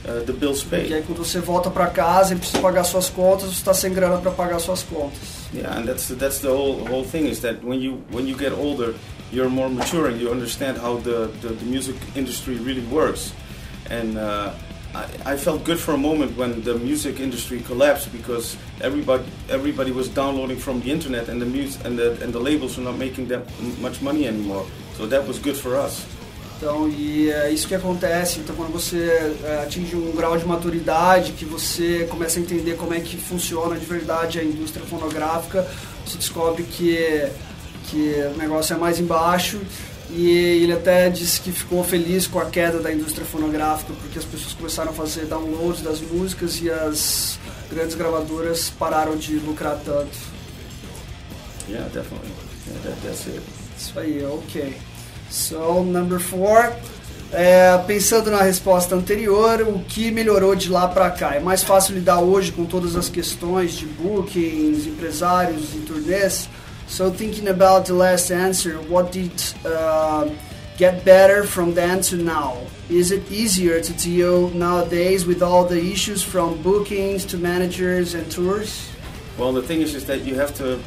uh, 0.07 0.25
the 0.25 0.33
bills 0.33 0.63
paid. 0.63 0.91
E 0.91 0.95
aí 0.95 1.03
quando 1.03 1.25
você 1.25 1.41
volta 1.41 1.71
para 1.71 1.87
casa 1.89 2.35
e 2.35 2.37
precisa 2.37 2.59
pagar 2.61 2.85
suas 2.85 3.09
contas, 3.09 3.49
você 3.49 3.57
está 3.57 3.75
sem 3.75 3.93
grana 3.93 4.19
para 4.19 4.31
pagar 4.31 4.59
suas 4.61 4.83
contas. 4.83 5.19
Yeah, 5.53 5.79
and 5.79 5.87
that's 5.87 6.09
that's 6.17 6.41
the 6.41 6.49
whole 6.49 6.85
whole 6.89 7.05
thing 7.05 7.29
is 7.29 7.41
that 7.41 7.63
when 7.63 7.81
you 7.81 8.03
when 8.13 8.27
you 8.27 8.37
get 8.37 8.53
older, 8.53 8.95
you're 9.35 9.51
more 9.51 9.69
mature 9.69 10.09
and 10.09 10.21
you 10.21 10.31
understand 10.31 10.79
how 10.79 10.97
the, 10.99 11.27
the, 11.43 11.49
the 11.49 11.65
music 11.65 11.97
industry 12.15 12.57
really 12.57 12.85
works. 12.87 13.33
And 13.91 14.17
uh, 14.17 14.55
I, 14.95 15.33
I, 15.33 15.37
felt 15.37 15.65
good 15.65 15.79
for 15.79 15.93
a 15.93 15.99
moment 15.99 16.37
when 16.37 16.63
the 16.63 16.77
music 16.79 17.21
industry 17.21 17.61
collapsed 17.61 18.13
because 18.13 18.57
everybody 18.81 19.25
everybody 19.51 19.91
was 19.91 20.09
downloading 20.09 20.57
from 20.57 20.81
the 20.81 20.91
internet 20.91 21.29
and 21.29 21.43
the 21.43 21.47
music 21.47 21.85
and 21.85 21.99
the 21.99 22.13
and 22.23 22.33
the 22.33 22.39
labels 22.39 22.79
were 22.79 22.85
not 22.85 22.97
making 22.97 23.29
that 23.29 23.43
much 23.81 24.01
money 24.01 24.27
anymore. 24.27 24.65
So 24.97 25.07
that 25.07 25.27
was 25.27 25.39
good 25.39 25.57
for 25.57 25.75
us. 25.77 26.07
Então, 26.57 26.89
e 26.89 27.31
é 27.31 27.51
isso 27.51 27.67
que 27.67 27.75
acontece. 27.75 28.39
Então, 28.39 28.55
quando 28.55 28.73
você 28.73 29.37
é, 29.45 29.65
atinge 29.65 29.97
um 29.97 30.13
grau 30.13 30.39
de 30.39 30.47
maturidade, 30.47 31.33
que 31.33 31.45
você 31.45 32.07
começa 32.09 32.39
a 32.39 32.43
entender 32.43 32.77
como 32.77 32.95
é 32.95 33.01
que 33.01 33.17
funciona 33.17 33.77
de 33.77 33.85
verdade 33.85 34.39
a 34.39 34.45
indústria 34.45 34.87
fonográfica, 34.87 35.67
você 36.07 36.17
descobre 36.17 36.63
que 36.63 37.27
que 37.91 38.15
o 38.35 38.39
negócio 38.39 38.75
é 38.75 38.79
mais 38.79 38.99
embaixo 38.99 39.61
e 40.11 40.31
ele 40.63 40.73
até 40.73 41.09
disse 41.09 41.41
que 41.41 41.51
ficou 41.51 41.83
feliz 41.83 42.27
com 42.27 42.39
a 42.39 42.47
queda 42.47 42.79
da 42.79 42.93
indústria 42.93 43.27
fonográfica 43.27 43.93
porque 44.01 44.19
as 44.19 44.25
pessoas 44.25 44.53
começaram 44.53 44.91
a 44.91 44.95
fazer 44.95 45.27
downloads 45.27 45.83
das 45.83 46.01
músicas 46.01 46.61
e 46.61 46.71
as 46.71 47.39
grandes 47.71 47.95
gravadoras 47.95 48.71
pararam 48.71 49.17
de 49.17 49.35
lucrar 49.37 49.79
tanto. 49.85 50.17
Yeah, 51.69 51.89
definitely. 51.89 52.31
Yeah, 52.69 52.91
that, 52.91 53.07
that's 53.07 53.27
it. 53.27 53.43
Isso 53.77 53.99
aí, 53.99 54.25
ok. 54.25 54.77
So, 55.31 55.83
number 55.83 56.21
four. 56.21 56.73
É, 57.33 57.77
pensando 57.79 58.31
na 58.31 58.43
resposta 58.43 58.95
anterior, 58.95 59.63
o 59.63 59.81
que 59.81 60.13
melhorou 60.13 60.55
de 60.55 60.71
lá 60.71 60.87
para 60.87 61.11
cá? 61.11 61.35
É 61.35 61.41
mais 61.41 61.65
fácil 61.65 61.95
lidar 61.95 62.21
hoje 62.21 62.53
com 62.53 62.65
todas 62.65 62.95
as 62.95 63.09
questões 63.09 63.73
de 63.73 63.87
bookings, 63.87 64.87
empresários 64.87 65.75
e 65.75 65.79
turnês? 65.79 66.49
So 66.87 67.11
thinking 67.11 67.49
about 67.49 67.87
the 67.87 67.95
last 67.95 68.31
answer, 68.31 68.81
what 68.83 69.11
did 69.13 69.33
uh, 69.65 70.31
get 70.77 71.05
better 71.05 71.45
from 71.45 71.75
then 71.75 72.01
to 72.03 72.17
now? 72.17 72.59
Is 72.89 73.11
it 73.11 73.31
easier 73.31 73.81
to 73.81 73.93
deal 73.95 74.51
nowadays 74.51 75.27
with 75.27 75.43
all 75.43 75.65
the 75.65 75.81
issues 75.81 76.23
from 76.23 76.63
bookings 76.63 77.25
to 77.27 77.39
managers 77.39 78.15
and 78.15 78.31
tours? 78.31 78.91
Well, 79.39 79.53
the 79.53 79.63
thing 79.63 79.81
is, 79.81 79.95
is 79.95 80.07
that 80.07 80.21
you 80.21 80.37
have 80.37 80.55
to 80.57 80.79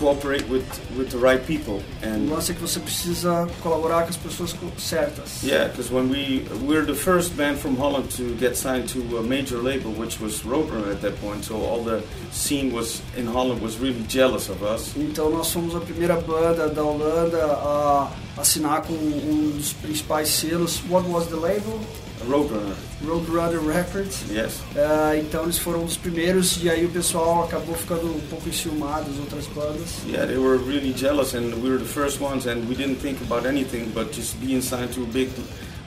cooperate 0.00 0.48
with 0.48 0.66
with 0.96 1.10
the 1.10 1.18
right 1.18 1.46
people 1.46 1.82
and 2.02 2.28
o 2.30 2.34
lance 2.34 2.50
é 2.50 2.54
que 2.54 2.60
você 2.60 2.80
precisa 2.80 3.46
colaborar 3.62 4.04
com 4.04 4.08
as 4.08 4.16
pessoas 4.16 4.56
certas. 4.78 5.42
Yeah, 5.42 5.68
because 5.68 5.92
when 5.92 6.08
we 6.08 6.46
we're 6.66 6.86
the 6.86 6.94
first 6.94 7.36
band 7.36 7.58
from 7.58 7.76
Holland 7.76 8.10
to 8.16 8.34
get 8.36 8.56
signed 8.56 8.88
to 8.88 9.18
a 9.18 9.22
major 9.22 9.58
label, 9.58 9.92
which 9.92 10.18
was 10.20 10.42
Roadrunner 10.42 10.90
at 10.90 11.02
that 11.02 11.20
point, 11.20 11.44
so 11.44 11.56
all 11.56 11.84
the 11.84 12.02
scene 12.32 12.72
was 12.72 13.02
in 13.16 13.26
Holland 13.26 13.60
was 13.60 13.78
really 13.78 14.02
jealous 14.08 14.48
of 14.48 14.62
us. 14.62 14.94
Então 14.96 15.30
nós 15.30 15.48
somos 15.48 15.74
a 15.74 15.80
primeira 15.80 16.16
banda 16.16 16.68
da 16.68 16.82
Holanda 16.82 17.44
a 17.44 18.10
assinar 18.38 18.82
com 18.82 18.94
um 18.94 19.52
dos 19.56 19.72
principais 19.74 20.28
selos. 20.28 20.80
What 20.88 21.06
was 21.08 21.26
the 21.26 21.36
label? 21.36 21.78
Roadrunner. 22.28 22.76
Roadrunner 23.04 23.60
Records. 23.60 24.24
Yes. 24.30 24.60
Uh, 24.74 25.18
então 25.18 25.44
eles 25.44 25.58
foram 25.58 25.84
os 25.84 25.96
primeiros 25.96 26.62
e 26.62 26.68
aí 26.68 26.84
o 26.84 26.90
pessoal 26.90 27.44
acabou 27.44 27.74
ficando 27.74 28.06
um 28.06 28.20
pouco 28.28 28.48
enciumado, 28.48 29.10
as 29.10 29.18
outras 29.18 29.46
bandas. 29.48 29.98
Yeah, 30.06 30.26
they 30.26 30.38
were 30.38 30.58
really 30.58 30.92
jealous 30.92 31.34
and 31.34 31.54
we 31.62 31.70
were 31.70 31.78
the 31.78 31.84
first 31.84 32.20
ones 32.20 32.46
and 32.46 32.68
we 32.68 32.74
didn't 32.74 33.00
think 33.00 33.20
about 33.22 33.46
anything 33.46 33.90
but 33.94 34.12
just 34.12 34.38
being 34.40 34.60
signed 34.60 34.92
to 34.94 35.02
a 35.02 35.06
big 35.06 35.30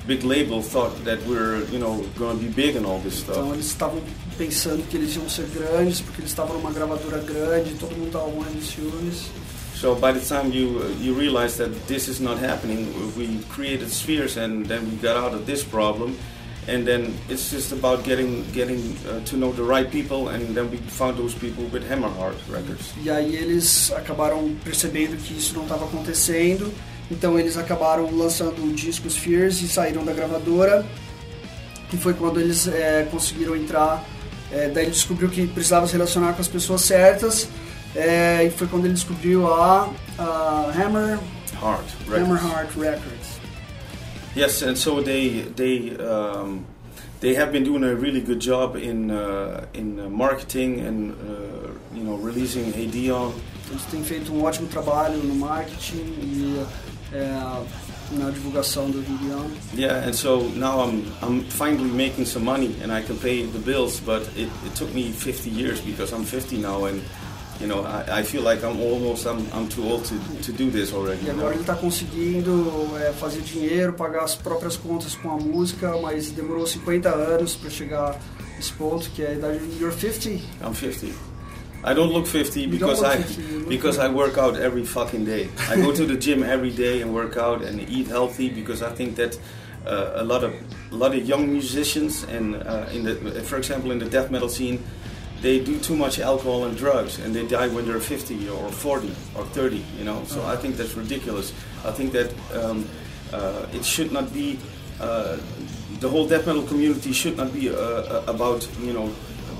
big 0.05 0.23
label 0.23 0.61
thought 0.61 0.91
that 1.05 1.21
we're, 1.25 1.63
you 1.71 1.79
know, 1.79 2.03
going 2.17 2.37
to 2.37 2.43
be 2.43 2.49
big 2.49 2.75
and 2.75 2.85
all 2.85 2.99
this 2.99 3.19
stuff. 3.19 3.37
Então 3.37 3.53
eles 3.53 3.67
estavam 3.67 4.01
pensando 4.37 4.83
que 4.89 4.97
eles 4.97 5.15
iam 5.15 5.29
ser 5.29 5.45
grandes 5.47 6.01
porque 6.01 6.21
eles 6.21 6.31
estavam 6.31 6.57
numa 6.57 6.71
gravadora 6.71 7.19
grande, 7.19 7.73
todo 7.75 7.95
mundo 7.95 8.07
estava 8.07 8.27
morrendo 8.27 8.59
de 8.59 8.65
ciúmes. 8.65 9.42
So 9.83 9.93
by 9.95 10.13
the 10.13 10.23
time 10.23 10.53
you 10.53 10.79
you 11.01 11.13
realize 11.13 11.57
that 11.57 11.71
this 11.91 12.07
is 12.07 12.21
not 12.21 12.37
happening, 12.39 12.87
we 13.19 13.43
created 13.51 13.91
Spheres, 13.91 14.37
and 14.37 14.65
then 14.65 14.87
we 14.89 14.95
got 14.95 15.17
out 15.17 15.33
of 15.35 15.43
this 15.45 15.61
problem, 15.61 16.15
and 16.71 16.87
then 16.87 17.11
it's 17.27 17.51
just 17.51 17.73
about 17.73 18.05
getting 18.05 18.47
getting 18.55 18.79
uh, 19.03 19.19
to 19.27 19.35
know 19.35 19.51
the 19.51 19.67
right 19.73 19.91
people, 19.91 20.31
and 20.31 20.55
then 20.55 20.71
we 20.71 20.77
found 20.87 21.17
those 21.17 21.35
people 21.35 21.65
with 21.67 21.83
Hammerheart 21.91 22.39
Records. 22.47 22.95
E 23.03 23.09
aí 23.09 23.35
eles 23.35 23.91
acabaram 23.91 24.55
percebendo 24.63 25.17
que 25.17 25.33
isso 25.33 25.53
não 25.53 25.63
estava 25.63 25.83
acontecendo, 25.83 26.71
então 27.11 27.37
eles 27.37 27.57
acabaram 27.57 28.09
lançando 28.09 28.63
o 28.63 28.71
disco 28.71 29.09
Spheres 29.09 29.61
e 29.61 29.67
saíram 29.67 30.05
da 30.05 30.13
gravadora, 30.13 30.85
e 31.91 31.97
foi 31.97 32.13
quando 32.13 32.39
eles 32.39 32.69
é, 32.69 33.05
conseguiram 33.11 33.53
entrar. 33.53 34.01
É, 34.49 34.69
daí 34.69 34.85
ele 34.85 34.91
descobriu 34.91 35.27
que 35.27 35.45
precisava 35.45 35.87
se 35.87 35.91
relacionar 35.91 36.31
com 36.35 36.41
as 36.41 36.47
pessoas 36.47 36.83
certas 36.83 37.49
é, 37.95 38.43
e 38.45 38.50
foi 38.51 38.67
quando 38.67 38.85
ele 38.85 38.93
descobriu 38.93 39.47
a, 39.47 39.89
a 40.17 40.71
Hammer 40.75 41.19
Heart 41.62 41.85
Records. 42.07 42.27
Hammer 42.27 42.43
Heart 42.43 42.77
Records. 42.77 43.39
Yes, 44.35 44.63
and 44.63 44.75
so 44.75 45.01
they 45.01 45.45
they 45.55 45.95
um, 46.00 46.65
they 47.19 47.35
have 47.35 47.51
been 47.51 47.63
doing 47.63 47.83
a 47.83 47.93
really 47.93 48.19
good 48.19 48.39
job 48.39 48.75
in 48.75 49.12
uh, 49.12 49.65
in 49.73 50.00
uh, 50.00 50.09
marketing 50.09 50.79
and 50.79 51.12
uh, 51.12 51.69
you 51.93 52.03
know 52.03 52.15
releasing 52.15 52.73
Hey 52.73 52.88
Dion. 52.88 53.33
Eles 53.69 53.85
têm 53.91 54.03
feito 54.03 54.33
um 54.33 54.43
ótimo 54.43 54.67
trabalho 54.67 55.17
no 55.17 55.35
marketing 55.35 56.03
e 56.21 56.65
é, 57.13 57.63
na 58.12 58.29
divulgação 58.31 58.89
do 58.89 59.01
Dion. 59.01 59.50
Yeah, 59.75 60.07
and 60.07 60.13
so 60.13 60.50
now 60.55 60.81
I'm 60.81 61.05
I'm 61.21 61.43
finally 61.43 61.89
making 61.89 62.25
some 62.25 62.43
money 62.43 62.75
and 62.81 62.91
I 62.91 63.03
can 63.03 63.17
pay 63.17 63.45
the 63.45 63.59
bills, 63.59 64.00
but 64.00 64.23
it, 64.35 64.50
it 64.65 64.75
took 64.75 64.93
me 64.93 65.12
50 65.12 65.50
years 65.50 65.79
because 65.79 66.12
I'm 66.12 66.25
50 66.25 66.57
now 66.57 66.85
and 66.85 67.01
you 67.63 67.70
know, 67.70 67.86
I, 67.86 68.20
I 68.20 68.24
feel 68.24 68.41
like 68.41 68.62
I'm 68.62 68.79
almost 68.82 69.25
I'm, 69.25 69.48
I'm 69.53 69.70
too 69.70 69.84
old 69.88 70.03
to, 70.05 70.15
to 70.43 70.51
do 70.51 70.70
this 70.70 70.93
already. 70.93 71.25
E 71.25 71.29
agora 71.29 71.53
ele 71.53 71.62
está 71.62 71.75
conseguindo 71.75 72.91
é, 73.00 73.13
fazer 73.13 73.41
dinheiro, 73.41 73.93
pagar 73.93 74.24
as 74.24 74.36
próprias 74.36 74.75
contas 74.75 75.15
com 75.15 75.32
a 75.32 75.38
música, 75.38 75.96
mas 76.01 76.29
demorou 76.29 76.67
50 76.67 77.10
anos 77.10 77.55
para 77.55 77.70
chegar 77.70 78.20
nesse 78.58 78.74
ponto 78.74 79.10
que 79.12 79.24
é 79.24 79.29
a 79.29 79.34
idade. 79.34 79.60
You're 79.79 79.96
50. 79.96 80.43
I'm 80.62 80.74
50. 80.74 81.13
I 81.86 81.93
don't 81.93 82.13
look 82.13 82.27
50 82.27 82.67
because 82.67 83.01
look 83.01 83.12
I 83.12 83.24
50, 83.24 83.70
because 83.70 83.98
I 83.98 84.10
work 84.10 84.38
out 84.38 84.58
every 84.58 84.86
fucking 84.86 85.25
day. 85.25 85.50
I 85.70 85.77
go 85.77 85.93
to 85.93 86.05
the 86.05 86.17
gym 86.17 86.43
every 86.43 86.72
day 86.72 87.01
and 87.01 87.13
work 87.13 87.38
out 87.38 87.63
and 87.63 87.79
eat 87.89 88.08
healthy 88.08 88.50
because 88.50 88.82
I 88.82 88.93
think 88.93 89.15
that 89.15 89.38
uh, 89.86 90.13
a 90.15 90.24
lot 90.24 90.43
of 90.43 90.53
a 90.91 90.96
lot 90.96 91.13
of 91.15 91.25
young 91.25 91.51
musicians 91.51 92.24
and 92.24 92.55
uh, 92.55 92.88
in 92.93 93.03
the 93.03 93.15
for 93.43 93.58
example 93.58 93.91
in 93.91 94.00
the 94.00 94.10
death 94.10 94.32
metal 94.32 94.50
scene 94.50 94.79
they 95.43 95.59
do 95.59 95.77
too 95.77 95.95
much 95.95 96.19
alcohol 96.19 96.63
and 96.63 96.75
drugs 96.77 97.19
and 97.19 97.35
they 97.35 97.45
die 97.45 97.67
when 97.67 97.85
they're 97.85 98.00
50 98.00 98.50
or 98.50 98.71
40 98.71 99.09
or 99.35 99.43
30 99.47 99.83
you 99.97 100.05
know? 100.05 100.23
So 100.25 100.41
i 100.45 100.55
think 100.55 100.77
that's 100.77 100.95
ridiculous. 100.95 101.53
I 101.85 101.91
think 101.91 102.13
that 102.13 102.33
um, 102.55 102.88
uh, 103.31 103.67
it 103.73 103.83
should 103.85 104.12
not 104.12 104.33
be 104.33 104.57
uh, 105.01 105.38
the 106.00 106.09
whole 106.09 106.25
death 106.27 106.47
metal 106.47 106.63
community 106.63 107.12
should 107.12 107.35
not 107.38 107.53
be 107.53 107.69
uh, 107.69 107.75
uh 107.75 108.23
about 108.27 108.67
you 108.79 108.93
know 108.93 109.12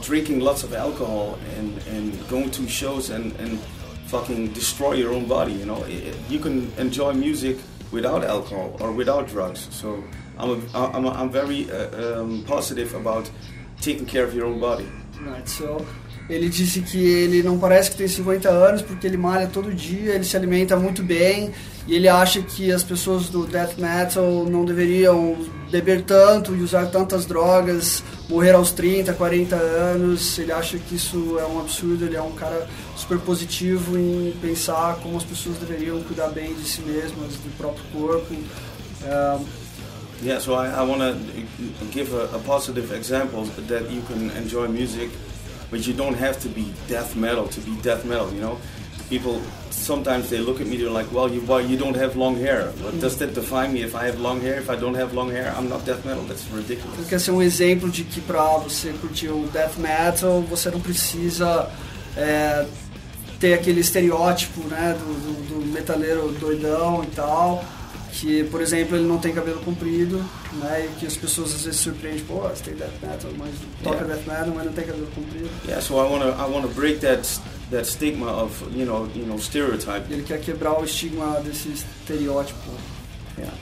drinking 0.02 0.40
lots 0.40 0.64
of 0.64 0.74
alcohol 0.74 1.38
and, 1.58 1.70
and 1.88 2.06
going 2.30 2.50
to 2.52 2.68
shows 2.68 3.10
and, 3.10 3.34
and 3.40 3.60
fucking 4.08 4.52
destroy 4.54 4.94
your 4.94 5.12
own 5.14 5.26
body 5.28 5.54
you 5.54 5.66
know? 5.66 5.84
It, 5.84 6.16
you 6.30 6.40
can 6.40 6.72
enjoy 6.78 7.12
music 7.14 7.58
without 7.92 8.24
alcohol 8.24 8.78
or 8.80 8.92
without 8.92 9.28
drugs. 9.28 9.68
So 9.72 10.02
i'm, 10.40 10.50
a, 10.50 10.60
I'm, 10.96 11.06
a, 11.06 11.12
I'm 11.12 11.30
very 11.30 11.70
uh, 11.70 12.22
um, 12.22 12.44
positive 12.48 12.94
about 12.96 13.30
taking 13.82 14.06
care 14.06 14.24
of 14.24 14.34
your 14.34 14.46
own 14.46 14.60
body 14.60 14.88
So, 15.46 15.78
ele 16.30 16.48
disse 16.48 16.82
que 16.82 16.98
ele 16.98 17.44
não 17.44 17.60
parece 17.60 17.92
que 17.92 17.98
tem 17.98 18.08
50 18.08 18.50
anos 18.50 18.82
porque 18.82 19.06
ele 19.06 19.18
malha 19.18 19.48
todo 19.48 19.74
dia, 19.74 20.14
ele 20.14 20.24
se 20.24 20.38
alimenta 20.38 20.78
muito 20.78 21.04
bem 21.04 21.52
e 21.86 21.96
ele 21.96 22.08
acha 22.08 22.42
que 22.42 22.72
as 22.72 22.82
pessoas 22.82 23.28
do 23.28 23.46
death 23.46 23.78
metal 23.78 24.46
não 24.46 24.64
deveriam 24.64 25.36
beber 25.70 26.04
tanto 26.04 26.56
e 26.56 26.62
usar 26.62 26.86
tantas 26.86 27.26
drogas, 27.26 28.02
morrer 28.30 28.52
aos 28.52 28.72
30, 28.72 29.14
40 29.14 29.56
anos. 29.56 30.40
Ele 30.40 30.52
acha 30.54 30.78
que 30.78 30.96
isso 30.96 31.38
é 31.40 31.46
um 31.46 31.60
absurdo, 31.60 32.06
ele 32.06 32.16
é 32.16 32.22
um 32.22 32.32
cara 32.32 32.68
super 32.96 33.20
positivo 33.20 33.98
em 33.98 34.34
pensar 34.42 34.96
como 35.04 35.18
as 35.18 35.24
pessoas 35.24 35.58
deveriam 35.58 36.02
cuidar 36.04 36.30
bem 36.30 36.54
de 36.54 36.64
si 36.64 36.82
mesmas, 36.84 37.34
do 37.34 37.58
próprio 37.58 37.84
corpo. 37.92 38.34
Um, 38.34 39.63
Yeah, 40.24 40.40
so 40.40 40.54
I, 40.54 40.68
I 40.70 40.84
want 40.84 41.02
to 41.02 41.86
give 41.92 42.14
a, 42.14 42.30
a, 42.34 42.40
positive 42.40 42.94
example 42.94 43.44
that 43.44 43.92
you 43.92 44.02
can 44.04 44.32
enjoy 44.32 44.68
music 44.70 45.10
but 45.70 45.88
you 45.88 45.94
don't 45.94 46.14
have 46.14 46.40
to 46.40 46.50
be 46.50 46.72
death 46.88 47.16
metal 47.16 47.48
to 47.48 47.60
be 47.62 47.76
death 47.82 48.06
metal. 48.06 48.32
You 48.32 48.42
know, 48.42 48.58
people 49.10 49.42
sometimes 49.72 50.30
they 50.30 50.38
look 50.38 50.62
at 50.62 50.68
me 50.68 50.78
they're 50.78 50.90
like, 50.90 51.12
well, 51.12 51.28
you 51.30 51.42
well, 51.50 51.60
you 51.60 51.78
don't 51.78 51.98
have 51.98 52.16
long 52.16 52.36
hair. 52.38 52.72
What 52.84 53.02
does 53.02 53.18
that 53.18 53.34
define 53.34 53.74
me? 53.74 53.82
If 53.82 53.96
I 53.96 54.06
have 54.06 54.20
long 54.20 54.40
hair, 54.40 54.56
if 54.60 54.70
I 54.70 54.76
don't 54.76 54.96
have 54.96 55.14
long 55.14 55.32
hair, 55.32 55.52
I'm 55.58 55.68
not 55.68 55.84
death 55.84 56.06
metal. 56.06 56.24
That's 56.24 56.46
ridiculous. 56.52 57.10
Quer 57.10 57.20
ser 57.20 57.32
um 57.32 57.42
exemplo 57.42 57.90
de 57.90 58.04
que 58.04 58.22
para 58.22 58.58
você 58.60 58.94
curtir 59.02 59.30
o 59.30 59.50
death 59.52 59.78
metal, 59.78 60.42
você 60.44 60.70
não 60.70 60.80
precisa 60.80 61.70
é, 62.16 62.66
ter 63.40 63.56
aquele 63.56 63.82
estereótipo, 63.82 64.62
né, 64.68 64.96
do, 65.00 65.06
do, 65.06 65.34
do 65.50 65.66
metaleiro 65.74 66.32
doidão 66.40 67.04
e 67.04 67.08
tal. 67.08 67.66
Que, 68.20 68.44
por 68.44 68.62
exemplo, 68.62 68.96
ele 68.96 69.08
não 69.08 69.18
tem 69.18 69.34
cabelo 69.34 69.60
comprido, 69.62 70.24
né? 70.54 70.86
E 70.88 71.00
que 71.00 71.06
as 71.08 71.18
pessoas 71.18 71.54
às 71.56 71.64
vezes 71.66 71.80
surpreendem, 71.80 72.24
pô, 72.26 72.42
você 72.42 72.64
tem 72.66 72.76
death 72.76 72.94
metal, 73.02 73.32
mas 73.38 73.50
toca 73.84 73.96
Yeah. 73.98 74.14
death 74.16 74.28
metal, 74.28 74.54
mas 74.56 74.66
não 74.66 74.74
tem 74.74 74.86
cabelo 74.86 75.08
comprido. 75.16 75.50
Yeah, 75.66 75.82
so 75.82 75.96
I 75.96 76.04
wanna 76.08 76.28
I 76.30 76.48
wanna 76.50 76.68
break 76.68 77.00
that 77.00 77.28
that 77.72 77.88
stigma 77.88 78.28
of 78.32 78.54
you 78.76 78.86
know 78.86 79.10
you 79.16 79.26
know 79.26 79.40
stereotype. 79.40 80.06
Ele 80.12 80.22
quer 80.24 80.40
quebrar 80.40 80.80
o 80.80 80.86
estigma 80.86 81.42
desse 81.42 81.70
estereótipo. 81.70 82.60
Yeah. 83.38 83.54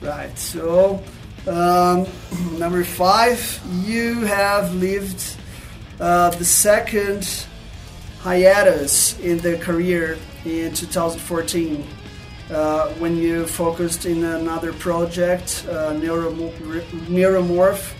Right. 0.00 0.38
So, 0.38 1.00
um, 1.48 2.06
number 2.58 2.84
five, 2.84 3.60
you 3.84 4.24
have 4.24 4.72
lived 4.74 5.20
uh, 6.00 6.30
the 6.30 6.44
second 6.44 7.26
hiatus 8.22 9.18
in 9.20 9.38
the 9.38 9.56
career 9.58 10.16
in 10.44 10.72
2014 10.72 11.84
uh, 12.50 12.88
when 12.94 13.16
you 13.16 13.46
focused 13.46 14.06
in 14.06 14.24
another 14.24 14.72
project, 14.72 15.64
uh, 15.68 15.92
Neuromo- 15.92 16.52
Neuromorph, 17.08 17.94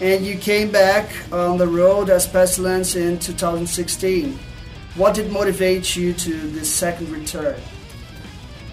and 0.00 0.24
you 0.24 0.36
came 0.36 0.70
back 0.70 1.10
on 1.32 1.58
the 1.58 1.66
road 1.66 2.08
as 2.08 2.26
Pestilence 2.26 2.94
in 2.94 3.18
2016. 3.18 4.38
What 4.94 5.14
did 5.14 5.30
motivate 5.32 5.96
you 5.96 6.12
to 6.12 6.32
this 6.50 6.72
second 6.72 7.10
return? 7.10 7.60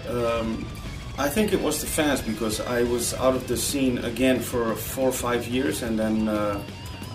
Um, 0.08 0.64
I 1.18 1.28
think 1.28 1.52
it 1.52 1.60
was 1.60 1.80
the 1.80 1.86
fans 1.86 2.20
because 2.20 2.60
I 2.60 2.82
was 2.84 3.14
out 3.14 3.34
of 3.34 3.48
the 3.48 3.56
scene 3.56 3.98
again 3.98 4.38
for 4.38 4.74
four 4.74 5.08
or 5.08 5.12
five 5.12 5.46
years, 5.48 5.82
and 5.82 5.98
then 5.98 6.28
uh, 6.28 6.60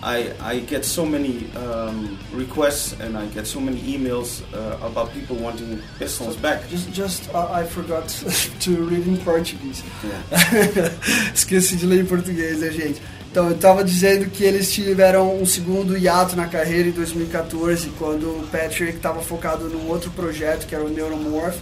I 0.02 0.32
I 0.40 0.60
get 0.60 0.84
so 0.84 1.06
many 1.06 1.50
um, 1.54 2.18
requests 2.32 2.98
and 3.00 3.16
I 3.16 3.26
get 3.26 3.46
so 3.46 3.60
many 3.60 3.80
emails 3.82 4.42
uh, 4.52 4.86
about 4.86 5.12
people 5.12 5.36
wanting 5.36 5.80
Pistols 5.98 6.36
back. 6.36 6.68
Just, 6.68 6.92
just 6.92 7.34
uh, 7.34 7.48
I 7.50 7.64
forgot 7.64 8.08
to 8.60 8.70
read 8.84 9.06
in 9.06 9.16
Portuguese. 9.18 9.82
Yeah. 10.02 10.90
Esqueci 11.32 11.76
de 11.76 11.86
ler 11.86 12.00
em 12.00 12.06
português, 12.06 12.60
né, 12.60 12.70
gente? 12.70 13.00
Então, 13.32 13.48
eu 13.48 13.56
tava 13.56 13.82
dizendo 13.82 14.28
que 14.28 14.44
eles 14.44 14.70
tiveram 14.70 15.40
um 15.40 15.46
segundo 15.46 15.96
hiato 15.96 16.36
na 16.36 16.48
carreira 16.48 16.90
em 16.90 16.92
2014, 16.92 17.88
quando 17.98 18.24
o 18.26 18.46
Patrick 18.52 18.96
estava 18.96 19.22
focado 19.22 19.70
num 19.70 19.88
outro 19.88 20.10
projeto, 20.10 20.66
que 20.66 20.74
era 20.74 20.84
o 20.84 20.90
Neuromorph, 20.90 21.56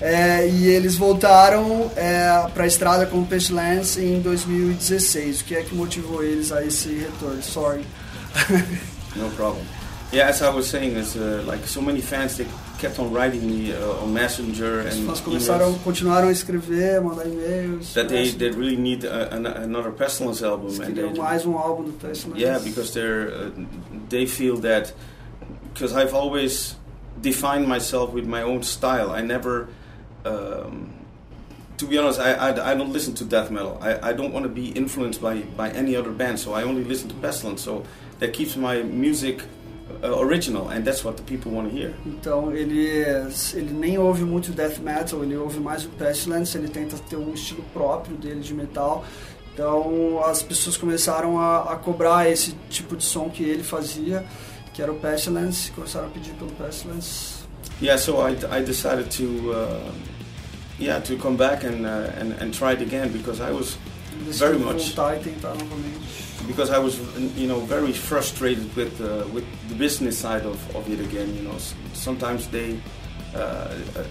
é, 0.00 0.48
e 0.48 0.66
eles 0.68 0.96
voltaram 0.96 1.90
é, 1.96 2.48
para 2.52 2.64
a 2.64 2.66
estrada 2.66 3.06
com 3.06 3.20
o 3.20 3.26
Pestilence 3.26 4.00
em 4.00 4.20
2016. 4.20 5.40
O 5.40 5.44
que 5.44 5.54
é 5.54 5.62
que 5.62 5.74
motivou 5.74 6.22
eles 6.22 6.52
a 6.52 6.64
esse 6.64 6.88
retorno? 6.88 7.42
Sorry. 7.42 7.84
No 9.16 9.30
problem. 9.30 9.64
Yeah, 10.12 10.28
as 10.28 10.42
I 10.42 10.50
was 10.50 10.66
saying, 10.66 10.94
is 10.96 11.16
uh, 11.16 11.42
like 11.46 11.66
so 11.66 11.80
many 11.80 12.00
fans 12.00 12.36
they 12.36 12.46
kept 12.78 12.98
on 12.98 13.10
writing 13.12 13.46
me 13.46 13.72
uh, 13.72 14.02
on 14.02 14.12
Messenger 14.12 14.80
and 14.80 15.06
fãs 15.06 15.20
começaram, 15.20 15.74
continuaram 15.82 16.28
a 16.28 16.32
escrever, 16.32 17.00
mandar 17.00 17.26
e-mails. 17.26 17.94
that 17.94 18.08
they, 18.08 18.30
they 18.30 18.50
really 18.50 18.76
need 18.76 19.04
a, 19.04 19.34
an, 19.34 19.46
another 19.46 19.90
Pestilence 19.90 20.42
album, 20.42 20.68
and 20.82 20.94
they, 20.94 21.10
mais 21.18 21.44
um 21.46 21.54
álbum 21.54 21.84
do 21.84 21.92
Pestilence. 21.92 22.38
Yeah, 22.38 22.58
because 22.58 22.92
they're 22.92 23.28
uh, 23.28 23.50
they 24.08 24.26
feel 24.26 24.58
that 24.58 24.92
because 25.72 25.96
I've 25.96 26.14
always 26.14 26.76
defined 27.20 27.66
myself 27.66 28.12
with 28.12 28.26
my 28.26 28.42
own 28.42 28.62
style. 28.62 29.10
I 29.10 29.22
never, 29.22 29.68
um, 30.26 30.92
to 31.78 31.86
be 31.86 31.98
honest, 31.98 32.20
I, 32.20 32.32
I, 32.32 32.72
I 32.72 32.74
don't 32.74 32.92
listen 32.92 33.14
to 33.14 33.24
death 33.24 33.50
metal. 33.50 33.78
I, 33.80 34.10
I 34.10 34.12
don't 34.12 34.32
want 34.32 34.44
to 34.44 34.48
be 34.48 34.68
influenced 34.70 35.20
by, 35.20 35.40
by 35.56 35.70
any 35.70 35.94
other 35.96 36.10
band, 36.10 36.38
so 36.38 36.54
I 36.54 36.62
only 36.62 36.84
listen 36.84 37.08
to 37.08 37.14
Pestilence. 37.16 37.62
So 37.62 37.84
that 38.18 38.32
keeps 38.32 38.56
my 38.56 38.82
music 38.82 39.42
uh, 40.02 40.18
original, 40.18 40.68
and 40.68 40.84
that's 40.84 41.04
what 41.04 41.16
the 41.16 41.22
people 41.22 41.52
want 41.52 41.70
to 41.70 41.76
hear. 41.76 41.94
Então 42.06 42.52
ele, 42.52 42.88
ele 43.54 43.72
nem 43.72 43.98
ouve 43.98 44.24
muito 44.24 44.52
death 44.52 44.78
metal, 44.78 45.22
ele 45.22 45.36
ouve 45.36 45.60
mais 45.60 45.84
o 45.84 45.88
Pestilence, 45.90 46.56
ele 46.56 46.68
tenta 46.68 46.96
ter 47.08 47.16
um 47.16 47.32
estilo 47.34 47.62
próprio 47.72 48.16
dele 48.16 48.40
de 48.40 48.54
metal. 48.54 49.04
Então 49.52 50.22
as 50.24 50.42
pessoas 50.42 50.76
começaram 50.76 51.38
a, 51.38 51.72
a 51.72 51.76
cobrar 51.76 52.30
esse 52.30 52.52
tipo 52.70 52.96
de 52.96 53.04
som 53.04 53.28
que 53.28 53.42
ele 53.42 53.62
fazia, 53.62 54.24
que 54.72 54.82
era 54.82 54.92
o 54.92 54.96
Pestilence, 54.96 55.70
começaram 55.72 56.08
a 56.08 56.10
pedir 56.10 56.32
pelo 56.34 56.50
Pestilence. 56.52 57.44
Yeah, 57.80 58.00
so 58.00 58.26
I, 58.26 58.32
I 58.50 58.62
decided 58.62 59.10
to. 59.10 59.52
Uh, 59.52 60.15
yeah, 60.78 61.00
to 61.00 61.16
come 61.16 61.36
back 61.36 61.64
and, 61.64 61.86
uh, 61.86 62.10
and 62.20 62.32
and 62.40 62.52
try 62.54 62.72
it 62.72 62.82
again 62.82 63.10
because 63.12 63.40
I 63.40 63.50
was 63.52 63.76
Very 64.38 64.58
much. 64.58 64.94
voltar 64.94 65.18
tentar 65.22 65.54
novamente. 65.54 66.00
because 66.46 66.70
I 66.70 66.78
was, 66.78 66.98
you 67.36 67.46
know, 67.48 67.60
very 67.60 67.92
frustrated 67.92 68.74
with 68.76 69.00
uh, 69.00 69.26
with 69.32 69.44
the 69.68 69.74
business 69.74 70.16
side 70.18 70.44
of, 70.46 70.58
of 70.76 70.88
it 70.90 71.00
again. 71.00 71.34
You 71.36 71.42
know, 71.42 71.56
sometimes 71.92 72.46
they 72.48 72.78
uh, 73.34 73.38
uh, 73.38 74.04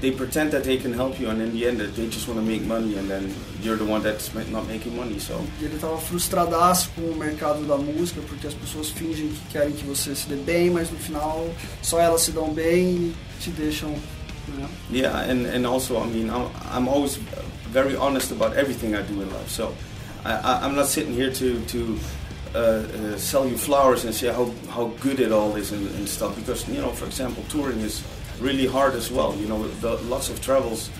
they 0.00 0.10
pretend 0.10 0.50
that 0.52 0.64
they 0.64 0.76
can 0.76 0.92
help 0.92 1.18
you, 1.20 1.28
and 1.30 1.40
in 1.40 1.52
the 1.52 1.66
end, 1.66 1.78
they 1.80 2.08
just 2.08 2.26
want 2.28 2.38
to 2.40 2.44
make 2.46 2.62
money, 2.62 2.96
and 2.98 3.08
then 3.08 3.32
you're 3.62 3.76
the 3.76 3.84
one 3.84 4.02
that's 4.02 4.32
not 4.50 4.66
making 4.68 4.96
money. 4.96 5.18
So 5.20 5.34
ele 5.60 5.74
estava 5.76 5.96
frustradaço 5.98 6.90
com 6.94 7.02
o 7.02 7.16
mercado 7.16 7.64
da 7.66 7.76
música, 7.76 8.20
porque 8.28 8.46
as 8.46 8.54
pessoas 8.54 8.90
fingem 8.90 9.28
que 9.28 9.52
querem 9.52 9.72
que 9.72 9.84
você 9.84 10.14
se 10.14 10.28
dê 10.28 10.36
bem, 10.36 10.70
mas 10.70 10.90
no 10.90 10.98
final 10.98 11.48
só 11.82 11.98
elas 12.00 12.22
se 12.22 12.32
dão 12.32 12.52
bem 12.52 12.84
e 12.94 13.14
te 13.40 13.50
deixam. 13.50 13.94
Yeah, 14.90 15.20
and, 15.20 15.46
and 15.46 15.66
also, 15.66 16.00
I 16.00 16.06
mean, 16.06 16.30
I'm, 16.30 16.50
I'm 16.70 16.88
always 16.88 17.16
very 17.72 17.96
honest 17.96 18.32
about 18.32 18.56
everything 18.56 18.94
I 18.94 19.02
do 19.02 19.20
in 19.22 19.32
life. 19.32 19.48
So 19.48 19.74
I, 20.24 20.60
I'm 20.62 20.74
not 20.74 20.86
sitting 20.86 21.14
here 21.14 21.32
to 21.32 21.64
to 21.66 21.98
uh, 22.54 22.58
uh, 22.58 23.16
sell 23.16 23.46
you 23.48 23.56
flowers 23.56 24.04
and 24.04 24.14
say 24.14 24.28
how, 24.28 24.52
how 24.68 24.88
good 25.00 25.20
it 25.20 25.32
all 25.32 25.56
is 25.56 25.72
and, 25.72 25.88
and 25.96 26.08
stuff. 26.08 26.36
Because 26.36 26.68
you 26.68 26.80
know, 26.80 26.90
for 26.90 27.06
example, 27.06 27.42
touring 27.48 27.80
is 27.80 28.04
really 28.40 28.66
hard 28.66 28.94
as 28.94 29.10
well. 29.10 29.34
You 29.36 29.48
know, 29.48 29.66
the, 29.80 29.96
lots 30.02 30.28
of 30.28 30.40
travels 30.40 30.90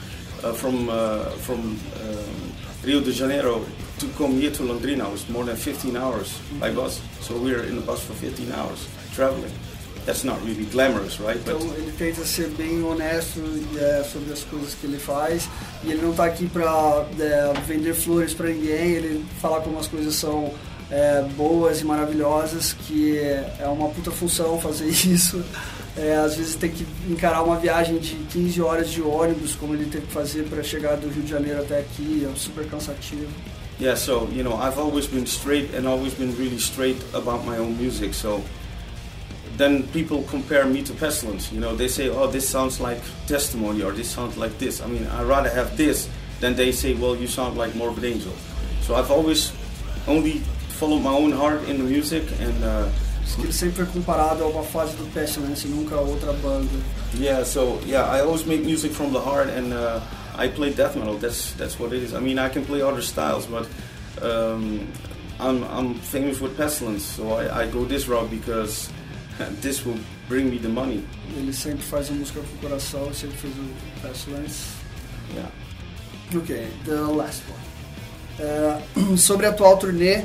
uh, 0.42 0.52
from 0.52 0.88
uh, 0.88 1.30
from 1.44 1.78
um, 2.00 2.52
Rio 2.84 3.00
de 3.00 3.12
Janeiro 3.12 3.64
to 3.98 4.08
come 4.18 4.32
here 4.32 4.50
to 4.50 4.62
Londrina 4.62 5.10
was 5.10 5.28
more 5.28 5.44
than 5.44 5.56
15 5.56 5.96
hours 5.96 6.40
by 6.58 6.72
bus. 6.72 7.00
So 7.20 7.38
we're 7.38 7.62
in 7.64 7.76
the 7.76 7.82
bus 7.82 8.02
for 8.02 8.14
15 8.14 8.50
hours 8.52 8.88
traveling. 9.12 9.52
That's 10.04 10.24
not 10.24 10.40
really 10.44 10.64
glamorous, 10.64 11.18
right? 11.20 11.38
Então 11.38 11.58
But 11.58 11.78
ele 11.78 11.92
tenta 11.92 12.24
ser 12.24 12.48
bem 12.48 12.82
honesto 12.82 13.40
é, 13.78 14.02
sobre 14.02 14.32
as 14.32 14.42
coisas 14.42 14.74
que 14.74 14.86
ele 14.86 14.98
faz 14.98 15.48
e 15.84 15.90
ele 15.90 16.02
não 16.02 16.10
está 16.10 16.24
aqui 16.24 16.48
para 16.48 17.06
vender 17.66 17.94
flores 17.94 18.34
para 18.34 18.48
ninguém, 18.48 18.92
ele 18.92 19.24
falar 19.40 19.60
como 19.60 19.78
as 19.78 19.86
coisas 19.86 20.14
são 20.14 20.52
é, 20.90 21.22
boas 21.36 21.80
e 21.80 21.84
maravilhosas, 21.84 22.72
que 22.72 23.16
é, 23.16 23.56
é 23.60 23.66
uma 23.66 23.88
puta 23.88 24.10
função 24.10 24.60
fazer 24.60 24.88
isso. 24.90 25.42
É, 25.96 26.16
às 26.16 26.36
vezes 26.36 26.54
tem 26.54 26.70
que 26.70 26.86
encarar 27.08 27.42
uma 27.42 27.56
viagem 27.56 27.98
de 27.98 28.14
15 28.30 28.62
horas 28.62 28.90
de 28.90 29.02
ônibus, 29.02 29.54
como 29.54 29.74
ele 29.74 29.86
teve 29.86 30.06
que 30.06 30.12
fazer 30.12 30.44
para 30.44 30.62
chegar 30.62 30.96
do 30.96 31.08
Rio 31.08 31.22
de 31.22 31.30
Janeiro 31.30 31.60
até 31.60 31.80
aqui, 31.80 32.26
é 32.30 32.36
super 32.36 32.66
cansativo. 32.66 33.28
Yeah, 33.80 33.98
so 33.98 34.28
you 34.32 34.44
know, 34.44 34.54
I've 34.54 34.78
always 34.78 35.06
been 35.06 35.26
straight 35.26 35.74
and 35.74 35.88
always 35.88 36.14
been 36.14 36.34
really 36.36 36.58
straight 36.58 37.02
about 37.14 37.44
my 37.44 37.58
own 37.58 37.76
music. 37.76 38.14
So 38.14 38.42
then 39.56 39.84
people 39.88 40.22
compare 40.24 40.66
me 40.66 40.82
to 40.82 40.92
Pestilence. 40.94 41.52
You 41.52 41.60
know, 41.60 41.76
they 41.76 41.88
say, 41.88 42.08
"Oh, 42.08 42.26
this 42.26 42.48
sounds 42.48 42.80
like 42.80 43.00
Testimony," 43.26 43.82
or 43.82 43.92
"This 43.92 44.08
sounds 44.08 44.36
like 44.36 44.58
this." 44.58 44.80
I 44.80 44.86
mean, 44.86 45.06
I'd 45.06 45.26
rather 45.26 45.50
have 45.50 45.76
this 45.76 46.08
than 46.40 46.54
they 46.54 46.72
say, 46.72 46.94
"Well, 46.94 47.16
you 47.16 47.26
sound 47.26 47.56
like 47.56 47.74
Morbid 47.74 48.04
Angel." 48.04 48.32
So 48.82 48.94
I've 48.94 49.10
always 49.10 49.52
only 50.06 50.42
followed 50.78 51.00
my 51.00 51.12
own 51.12 51.32
heart 51.32 51.62
in 51.68 51.78
the 51.78 51.84
music, 51.84 52.24
and 52.40 52.64
uh, 52.64 52.88
Diz 53.22 53.36
que 53.36 53.44
ele 53.44 53.52
sempre 53.52 53.86
comparado 53.86 54.42
a 54.42 54.48
uma 54.48 54.62
fase 54.62 54.96
do 54.96 55.04
Pestilence 55.12 55.66
e 55.66 55.70
nunca 55.70 55.94
a 55.94 56.00
outra 56.00 56.32
banda. 56.34 56.68
yeah, 57.14 57.44
so 57.44 57.80
yeah, 57.86 58.04
I 58.04 58.20
always 58.20 58.44
make 58.44 58.64
music 58.64 58.92
from 58.92 59.12
the 59.12 59.20
heart, 59.20 59.48
and 59.48 59.72
uh, 59.72 60.00
I 60.36 60.48
play 60.48 60.72
death 60.72 60.96
metal. 60.96 61.16
That's 61.18 61.52
that's 61.52 61.78
what 61.78 61.92
it 61.92 62.02
is. 62.02 62.14
I 62.14 62.20
mean, 62.20 62.38
I 62.38 62.48
can 62.48 62.64
play 62.64 62.82
other 62.82 63.00
styles, 63.00 63.46
but 63.46 63.68
um, 64.20 64.86
I'm 65.38 65.62
I'm 65.64 65.94
famous 65.94 66.40
with 66.40 66.56
Pestilence, 66.56 67.04
so 67.04 67.32
I, 67.34 67.62
I 67.62 67.70
go 67.70 67.84
this 67.84 68.08
route 68.08 68.28
because 68.28 68.90
this 69.60 69.84
will 69.84 69.98
bring 70.28 70.50
me 70.50 70.58
the 70.58 70.68
money. 70.68 71.04
Ele 71.36 71.52
sempre 71.52 71.82
faz 71.82 72.10
a 72.10 72.12
música 72.12 72.40
com 72.40 72.56
o 72.56 72.68
coração, 72.68 73.12
sempre 73.14 73.36
fez 73.36 73.54
o 73.54 74.00
Pestilence. 74.06 74.82
Yeah. 75.32 75.50
Ok, 76.34 76.68
the 76.84 76.92
last 76.92 77.42
one. 77.48 77.72
É, 78.38 79.16
sobre 79.16 79.46
a 79.46 79.50
atual 79.50 79.76
turnê, 79.76 80.24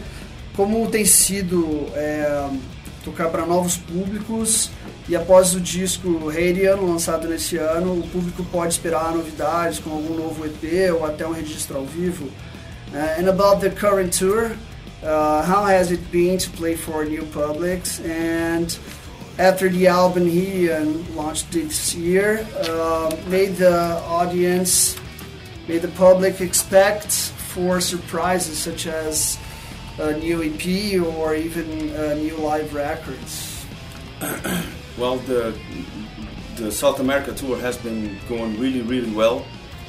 como 0.56 0.90
tem 0.90 1.06
sido 1.06 1.88
é, 1.94 2.50
tocar 3.04 3.30
para 3.30 3.46
novos 3.46 3.78
públicos 3.78 4.72
e 5.10 5.16
após 5.16 5.56
o 5.56 5.62
disco 5.62 6.28
Radian, 6.28 6.76
lançado 6.76 7.30
nesse 7.30 7.56
ano, 7.58 8.00
o 8.00 8.08
público 8.10 8.44
pode 8.52 8.74
esperar 8.74 9.14
novidades 9.14 9.80
com 9.80 9.92
algum 9.92 10.16
novo 10.16 10.46
EP 10.46 10.94
ou 10.94 11.06
até 11.06 11.26
um 11.26 11.32
registro 11.32 11.78
ao 11.78 11.86
vivo? 11.86 12.26
Uh, 12.94 13.20
and 13.20 13.30
about 13.30 13.62
the 13.62 13.70
current 13.70 14.18
tour, 14.18 14.52
uh, 15.04 15.44
how 15.44 15.66
has 15.66 15.92
it 15.92 16.02
been 16.12 16.38
to 16.38 16.50
play 16.52 16.76
for 16.76 17.06
new 17.06 17.26
publics 17.28 18.02
and 18.02 18.78
after 19.40 19.70
the 19.70 19.88
album 19.88 20.26
he 20.26 20.72
um, 20.72 21.16
launched 21.16 21.52
this 21.52 21.94
year, 21.94 22.48
uh, 22.64 23.16
made 23.28 23.56
the 23.56 23.98
audience, 24.06 24.98
made 25.68 25.82
the 25.82 25.90
public 25.90 26.42
expect 26.42 27.12
for 27.12 27.80
surprises 27.80 28.58
such 28.58 28.88
as 28.88 29.38
a 30.00 30.18
new 30.18 30.44
EP 30.44 31.02
or 31.02 31.36
even 31.36 31.90
uh, 31.96 32.14
new 32.16 32.38
live 32.38 32.74
records. 32.74 33.66
well, 34.98 35.18
the 35.18 35.58
the 36.56 36.72
South 36.72 37.00
America 37.00 37.32
tour 37.34 37.58
has 37.60 37.78
been 37.78 38.18
going 38.28 38.60
really, 38.60 38.82
really 38.82 39.12
well. 39.12 39.46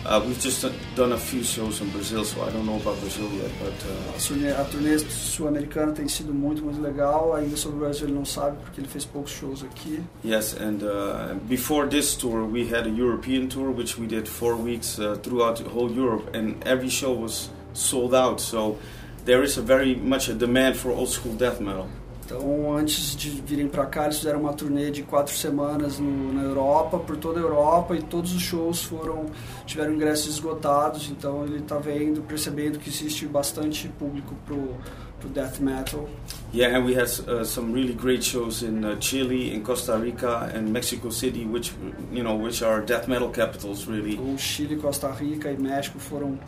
Uh, 0.07 0.23
we've 0.25 0.41
just 0.41 0.65
done 0.95 1.13
a 1.13 1.19
few 1.19 1.43
shows 1.43 1.81
in 1.81 1.91
Brazil, 1.91 2.25
so 2.25 2.43
I 2.43 2.51
don't 2.51 2.65
know 2.65 2.77
about 2.77 2.99
Brazil 3.01 3.31
yet. 3.33 3.51
But 3.59 3.75
uh... 3.85 4.15
a, 4.15 4.19
turnê, 4.19 4.53
a 4.53 4.65
turnê 4.65 4.99
sul-americana 4.99 5.93
tem 5.93 6.09
sido 6.09 6.33
muito, 6.33 6.63
muito 6.63 6.81
legal. 6.81 7.35
Ainda 7.35 7.57
sobre 7.57 7.77
o 7.77 7.81
Brasil 7.81 8.07
ele 8.07 8.15
não 8.15 8.25
sabe 8.25 8.57
porque 8.63 8.81
ele 8.81 8.89
fez 8.89 9.05
poucos 9.05 9.33
shows 9.33 9.63
aqui. 9.63 10.01
Yes, 10.25 10.55
and 10.55 10.83
uh, 10.83 11.35
before 11.49 11.89
this 11.89 12.17
tour, 12.17 12.45
we 12.45 12.73
had 12.73 12.87
a 12.87 12.91
European 12.91 13.49
tour, 13.49 13.71
which 13.71 13.99
we 13.99 14.07
did 14.07 14.29
four 14.29 14.55
weeks 14.55 14.99
uh, 14.99 15.17
throughout 15.23 15.57
the 15.63 15.69
whole 15.69 15.91
Europe, 15.91 16.35
and 16.35 16.57
every 16.65 16.89
show 16.89 17.13
was 17.13 17.51
sold 17.75 18.15
out. 18.15 18.41
So 18.41 18.79
there 19.25 19.43
is 19.43 19.59
a 19.59 19.63
very 19.63 19.95
much 19.95 20.29
a 20.29 20.35
demand 20.35 20.77
for 20.77 20.91
old 20.91 21.09
school 21.11 21.35
death 21.35 21.61
metal. 21.61 21.89
Então, 22.29 22.77
antes 22.77 23.17
de 23.17 23.31
virem 23.31 23.69
para 23.69 23.87
cá, 23.87 24.05
eles 24.05 24.19
fizeram 24.19 24.41
uma 24.41 24.53
turnê 24.53 24.91
de 24.91 25.03
quatro 25.03 25.35
semanas 25.35 25.99
no, 25.99 26.35
na 26.35 26.43
Europa, 26.43 26.99
por 26.99 27.17
toda 27.17 27.41
a 27.41 27.43
Europa, 27.43 27.97
e 27.97 28.03
todos 28.03 28.35
os 28.35 28.43
shows 28.43 28.83
foram 28.83 29.25
tiveram 29.65 29.95
ingressos 29.95 30.35
esgotados. 30.35 31.09
Então, 31.09 31.47
ele 31.47 31.61
está 31.61 31.79
vendo, 31.79 32.21
percebendo 32.21 32.79
que 32.79 32.91
existe 32.91 33.25
bastante 33.25 33.89
público 33.89 34.35
pro 34.45 34.77
pro 35.19 35.29
death 35.31 35.61
metal. 35.61 36.09
Yeah, 36.53 36.77
and 36.77 36.85
we 36.85 36.95
had 36.95 37.09
uh, 37.29 37.45
some 37.45 37.73
really 37.73 37.93
great 37.93 38.23
shows 38.23 38.63
in 38.63 38.85
uh, 38.85 38.97
Chile, 39.01 39.53
in 39.53 39.63
Costa 39.63 39.99
Rica, 39.99 40.51
and 40.55 40.73
Mexico 40.73 41.11
City, 41.11 41.45
which 41.45 41.73
you 42.13 42.23
know, 42.23 42.37
which 42.37 42.63
are 42.63 42.81
death 42.81 43.09
metal 43.09 43.29
capitals, 43.29 43.87
really. 43.87 44.17
O 44.17 44.39
Chile, 44.39 44.77
Costa 44.77 45.11
Rica 45.11 45.51
e 45.51 45.57
México 45.57 45.99
foram 45.99 46.39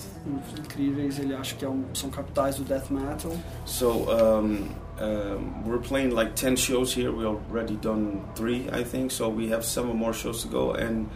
incríveis. 0.58 1.18
Ele 1.18 1.34
acha 1.34 1.54
que 1.54 1.64
é 1.64 1.68
um, 1.68 1.84
são 1.92 2.10
capitais 2.10 2.56
do 2.56 2.64
death 2.64 2.90
metal. 2.90 3.32
So 3.66 4.06
um, 4.08 4.68
um, 5.00 5.64
we're 5.64 5.78
playing 5.78 6.10
like 6.10 6.36
ten 6.36 6.56
shows 6.56 6.92
here. 6.94 7.10
We 7.10 7.24
already 7.24 7.76
done 7.76 8.28
three, 8.34 8.68
I 8.70 8.84
think. 8.84 9.10
So 9.10 9.28
we 9.28 9.48
have 9.48 9.64
seven 9.64 9.96
more 9.96 10.12
shows 10.12 10.42
to 10.42 10.48
go, 10.48 10.72
and 10.72 11.08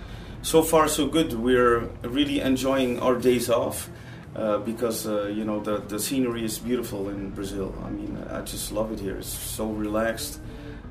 so 0.43 0.63
far 0.63 0.89
so 0.89 1.07
good. 1.07 1.33
We're 1.35 1.91
really 2.03 2.41
enjoying 2.41 3.01
our 3.01 3.17
days 3.17 3.51
off. 3.51 3.89
Uh, 4.35 4.59
because 4.59 5.07
uh, 5.07 5.27
you 5.29 5.45
know 5.45 5.61
the 5.61 5.79
the 5.87 6.01
scenery 6.01 6.45
is 6.45 6.59
beautiful 6.59 7.09
in 7.09 7.31
Brazil. 7.31 7.73
I 7.85 7.91
mean, 7.91 8.19
I 8.31 8.41
just 8.41 8.73
love 8.73 8.91
it 8.91 8.99
here. 8.99 9.17
It's 9.17 9.29
so 9.29 9.69
relaxed. 9.69 10.41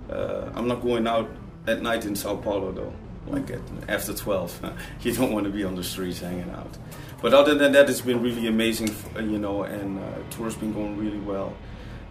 Uh, 0.09 0.49
I'm 0.55 0.69
not 0.69 0.81
going 0.81 1.07
out 1.07 1.29
at 1.67 1.81
night 1.81 2.05
in 2.05 2.15
Sao 2.15 2.37
Paulo 2.37 2.71
though. 2.71 2.93
Like 3.27 3.51
at, 3.51 3.59
after 3.87 4.13
12, 4.13 4.73
you 5.01 5.13
don't 5.13 5.33
want 5.33 5.45
to 5.45 5.51
be 5.51 5.63
on 5.63 5.75
the 5.75 5.83
streets 5.83 6.19
hanging 6.19 6.49
out. 6.51 6.77
But 7.21 7.33
other 7.33 7.55
than 7.55 7.71
that, 7.71 7.89
it's 7.89 8.01
been 8.01 8.21
really 8.21 8.47
amazing, 8.47 8.95
you 9.15 9.39
know, 9.39 9.63
and 9.63 9.99
uh, 9.99 10.03
tour's 10.29 10.55
been 10.55 10.73
going 10.73 10.97
really 10.97 11.19
well. 11.19 11.53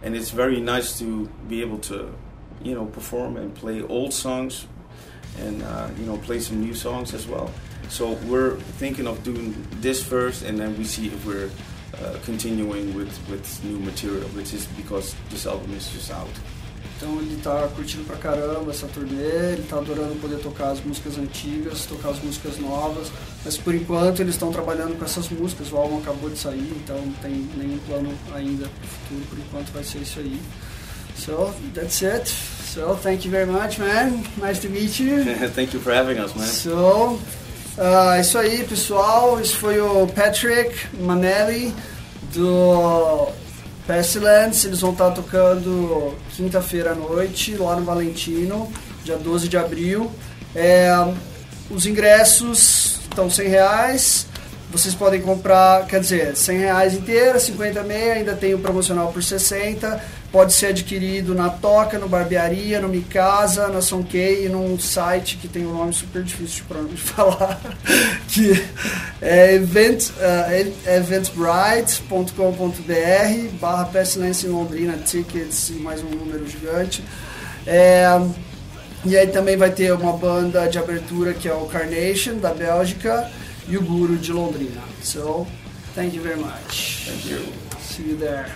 And 0.03 0.15
it's 0.15 0.31
very 0.31 0.59
nice 0.59 0.99
to 0.99 1.27
be 1.47 1.61
able 1.61 1.79
to, 1.79 2.13
you 2.61 2.75
know, 2.75 2.85
perform 2.85 3.37
and 3.37 3.55
play 3.55 3.81
old 3.81 4.13
songs, 4.13 4.67
and 5.39 5.59
you 5.97 6.05
know, 6.05 6.17
play 6.17 6.39
some 6.39 6.59
new 6.61 6.73
songs 6.73 7.13
as 7.13 7.25
well. 7.25 7.49
So 7.89 8.11
we're 8.27 8.55
thinking 8.79 9.07
of 9.07 9.23
doing 9.23 9.55
this 9.81 10.03
first, 10.03 10.43
and 10.43 10.59
then 10.59 10.77
we 10.77 10.83
see 10.83 11.07
if 11.07 11.25
we're 11.25 11.49
uh, 11.99 12.17
continuing 12.23 12.93
with, 12.93 13.17
with 13.29 13.63
new 13.63 13.79
material, 13.79 14.27
which 14.29 14.53
is 14.53 14.65
because 14.77 15.15
this 15.29 15.45
album 15.45 15.73
is 15.73 15.91
just 15.91 16.11
out. 16.11 16.27
Então 16.97 17.19
ele 17.19 17.39
tá 17.43 17.67
curtindo 17.75 18.03
pra 18.05 18.15
caramba 18.15 18.71
essa 18.71 18.87
turnê, 18.87 19.53
ele 19.53 19.65
tá 19.69 19.77
adorando 19.77 20.15
poder 20.21 20.37
tocar 20.37 20.71
as 20.71 20.79
músicas 20.83 21.17
antigas, 21.17 21.85
tocar 21.85 22.09
as 22.09 22.19
músicas 22.23 22.57
novas, 22.59 23.11
mas 23.43 23.57
por 23.57 23.75
enquanto 23.75 24.21
eles 24.21 24.35
estão 24.35 24.51
trabalhando 24.51 24.97
com 24.97 25.03
essas 25.03 25.27
músicas, 25.29 25.71
o 25.71 25.77
álbum 25.77 25.97
acabou 25.97 26.29
de 26.29 26.37
sair, 26.37 26.71
então 26.75 26.95
não 26.97 27.13
tem 27.13 27.49
nenhum 27.57 27.77
plano 27.79 28.13
ainda 28.33 28.67
pro 28.67 28.87
futuro, 28.87 29.21
por 29.29 29.39
enquanto 29.39 29.73
vai 29.73 29.83
ser 29.83 29.97
isso 29.97 30.19
aí. 30.19 30.39
So 31.17 31.53
that's 31.73 32.01
it. 32.03 32.29
So 32.29 32.95
thank 32.95 33.25
you 33.25 33.31
very 33.31 33.49
much, 33.49 33.79
man. 33.79 34.23
Nice 34.37 34.61
to 34.61 34.69
meet 34.69 34.99
you. 34.99 35.23
thank 35.53 35.73
you 35.73 35.79
for 35.79 35.93
having 35.93 36.19
us, 36.19 36.33
man. 36.35 36.45
So 36.45 37.19
Uh, 37.75 38.21
isso 38.21 38.37
aí, 38.37 38.63
pessoal. 38.63 39.39
Isso 39.41 39.57
foi 39.57 39.81
o 39.81 40.05
Patrick 40.07 40.75
Manelli 40.99 41.73
do 42.33 43.29
Pestilence. 43.85 44.67
Eles 44.67 44.81
vão 44.81 44.91
estar 44.91 45.11
tocando 45.11 46.13
quinta-feira 46.35 46.91
à 46.91 46.95
noite 46.95 47.55
lá 47.55 47.75
no 47.75 47.83
Valentino, 47.83 48.71
dia 49.03 49.17
12 49.17 49.47
de 49.47 49.57
abril. 49.57 50.11
É, 50.55 50.89
os 51.69 51.85
ingressos 51.85 52.99
estão 53.09 53.29
100 53.29 53.47
reais. 53.47 54.27
Vocês 54.73 54.93
podem 54.93 55.21
comprar, 55.21 55.87
quer 55.87 56.01
dizer, 56.01 56.35
100 56.35 56.57
reais 56.57 56.93
inteira, 56.95 57.39
50 57.39 57.81
meia, 57.83 58.15
ainda 58.15 58.35
tem 58.35 58.53
o 58.53 58.59
promocional 58.59 59.13
por 59.13 59.23
60 59.23 60.01
pode 60.33 60.51
ser 60.51 60.67
adquirido 60.67 61.33
na 61.35 61.47
Toca, 61.47 61.99
no 61.99 62.09
Barbearia, 62.09 62.81
no 62.81 62.89
Micasa, 62.89 63.67
na 63.67 63.83
Sonkei 63.83 64.47
e 64.47 64.49
num 64.49 64.79
site 64.79 65.37
que 65.37 65.47
tem 65.47 65.63
um 65.63 65.77
nome 65.77 65.93
super 65.93 66.23
difícil 66.23 66.65
de 66.89 66.97
falar, 66.97 67.61
que 68.27 68.65
é 69.21 69.53
event, 69.53 70.09
uh, 70.09 70.89
eventbrite.com.br 70.89 73.57
barra 73.61 73.91
em 74.43 74.49
Londrina, 74.49 74.97
tickets 75.05 75.69
e 75.69 75.73
mais 75.73 76.01
um 76.01 76.09
número 76.09 76.49
gigante. 76.49 77.03
É, 77.67 78.07
e 79.05 79.15
aí 79.15 79.27
também 79.27 79.55
vai 79.55 79.69
ter 79.69 79.93
uma 79.93 80.13
banda 80.13 80.67
de 80.67 80.79
abertura 80.79 81.35
que 81.35 81.47
é 81.47 81.53
o 81.53 81.67
Carnation, 81.67 82.37
da 82.37 82.55
Bélgica, 82.55 83.29
e 83.67 83.77
o 83.77 83.81
Guru 83.81 84.17
de 84.17 84.31
Londrina. 84.31 84.81
So, 85.01 85.47
thank 85.95 86.15
you 86.15 86.21
very 86.21 86.39
much. 86.39 87.05
Thank 87.05 87.25
you. 87.25 87.45
See 87.79 88.09
you 88.09 88.17
there. 88.17 88.47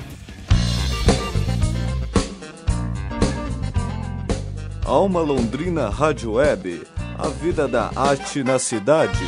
Alma 4.86 5.20
Londrina 5.22 5.90
Rádio 5.90 6.34
Web, 6.34 6.88
a 7.18 7.28
vida 7.28 7.68
da 7.68 7.92
arte 7.96 8.42
na 8.44 8.58
cidade. 8.58 9.26